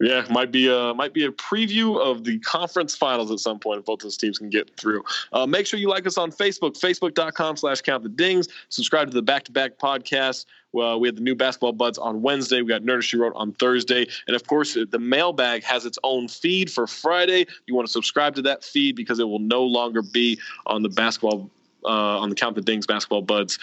Yeah, 0.00 0.24
might 0.30 0.52
be 0.52 0.68
a 0.68 0.94
might 0.94 1.12
be 1.12 1.24
a 1.24 1.32
preview 1.32 2.00
of 2.00 2.22
the 2.22 2.38
conference 2.38 2.96
finals 2.96 3.32
at 3.32 3.40
some 3.40 3.58
point 3.58 3.80
if 3.80 3.84
both 3.84 4.00
those 4.00 4.16
teams 4.16 4.38
can 4.38 4.48
get 4.48 4.76
through. 4.76 5.02
Uh, 5.32 5.44
make 5.44 5.66
sure 5.66 5.80
you 5.80 5.88
like 5.88 6.06
us 6.06 6.16
on 6.16 6.30
Facebook, 6.30 6.78
facebook.com 6.78 7.56
slash 7.56 7.80
count 7.80 8.04
the 8.04 8.08
dings. 8.08 8.46
Subscribe 8.68 9.10
to 9.10 9.14
the 9.14 9.22
back 9.22 9.44
to 9.44 9.52
back 9.52 9.78
podcast. 9.78 10.46
Well, 10.70 11.00
we 11.00 11.08
had 11.08 11.16
the 11.16 11.22
new 11.22 11.34
basketball 11.34 11.72
buds 11.72 11.98
on 11.98 12.22
Wednesday. 12.22 12.62
We 12.62 12.68
got 12.68 12.82
Nerd 12.82 13.02
She 13.02 13.16
Wrote 13.16 13.32
on 13.34 13.52
Thursday. 13.52 14.06
And 14.26 14.36
of 14.36 14.46
course, 14.46 14.76
the 14.88 14.98
mailbag 14.98 15.64
has 15.64 15.86
its 15.86 15.98
own 16.04 16.28
feed 16.28 16.70
for 16.70 16.86
Friday. 16.86 17.46
You 17.66 17.74
want 17.74 17.88
to 17.88 17.92
subscribe 17.92 18.34
to 18.36 18.42
that 18.42 18.62
feed 18.62 18.94
because 18.94 19.18
it 19.18 19.24
will 19.24 19.38
no 19.38 19.64
longer 19.64 20.02
be 20.02 20.38
on 20.66 20.82
the 20.82 20.90
basketball 20.90 21.50
uh, 21.84 22.18
on 22.18 22.28
the 22.28 22.34
Count 22.34 22.54
the 22.54 22.60
Dings 22.60 22.86
basketball 22.86 23.22
buds 23.22 23.58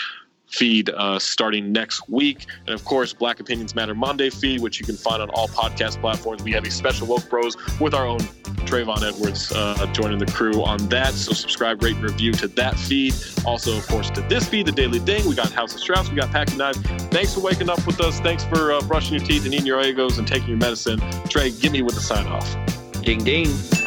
feed 0.55 0.89
uh, 0.89 1.19
starting 1.19 1.71
next 1.71 2.09
week. 2.09 2.45
And 2.65 2.69
of 2.69 2.83
course, 2.85 3.13
Black 3.13 3.39
Opinions 3.39 3.75
Matter 3.75 3.93
Monday 3.93 4.29
feed, 4.29 4.61
which 4.61 4.79
you 4.79 4.85
can 4.85 4.95
find 4.95 5.21
on 5.21 5.29
all 5.31 5.47
podcast 5.49 5.99
platforms. 5.99 6.43
We 6.43 6.51
have 6.53 6.65
a 6.65 6.71
special 6.71 7.07
Woke 7.07 7.29
Bros 7.29 7.57
with 7.79 7.93
our 7.93 8.07
own 8.07 8.19
Travonne 8.65 9.03
Edwards 9.03 9.51
uh, 9.51 9.85
joining 9.93 10.17
the 10.17 10.25
crew 10.25 10.63
on 10.63 10.77
that. 10.89 11.13
So 11.13 11.33
subscribe, 11.33 11.83
rate, 11.83 11.95
and 11.95 12.03
review 12.03 12.31
to 12.33 12.47
that 12.49 12.77
feed. 12.77 13.13
Also, 13.45 13.77
of 13.77 13.85
course, 13.87 14.09
to 14.11 14.21
this 14.21 14.47
feed, 14.47 14.65
the 14.65 14.71
Daily 14.71 14.99
Ding. 14.99 15.27
We 15.27 15.35
got 15.35 15.51
House 15.51 15.73
of 15.73 15.79
Strauss. 15.81 16.09
We 16.09 16.15
got 16.15 16.31
Packing 16.31 16.57
Knives. 16.57 16.79
Thanks 17.11 17.33
for 17.33 17.41
waking 17.41 17.69
up 17.69 17.85
with 17.85 17.99
us. 18.01 18.19
Thanks 18.19 18.43
for 18.45 18.71
uh, 18.71 18.81
brushing 18.81 19.17
your 19.17 19.25
teeth 19.25 19.45
and 19.45 19.53
eating 19.53 19.67
your 19.67 19.81
egos 19.81 20.17
and 20.17 20.27
taking 20.27 20.49
your 20.49 20.57
medicine. 20.57 20.99
Trey, 21.29 21.51
give 21.51 21.71
me 21.71 21.81
with 21.81 21.95
the 21.95 22.01
sign 22.01 22.25
off. 22.27 22.55
Ding 23.03 23.23
ding. 23.23 23.84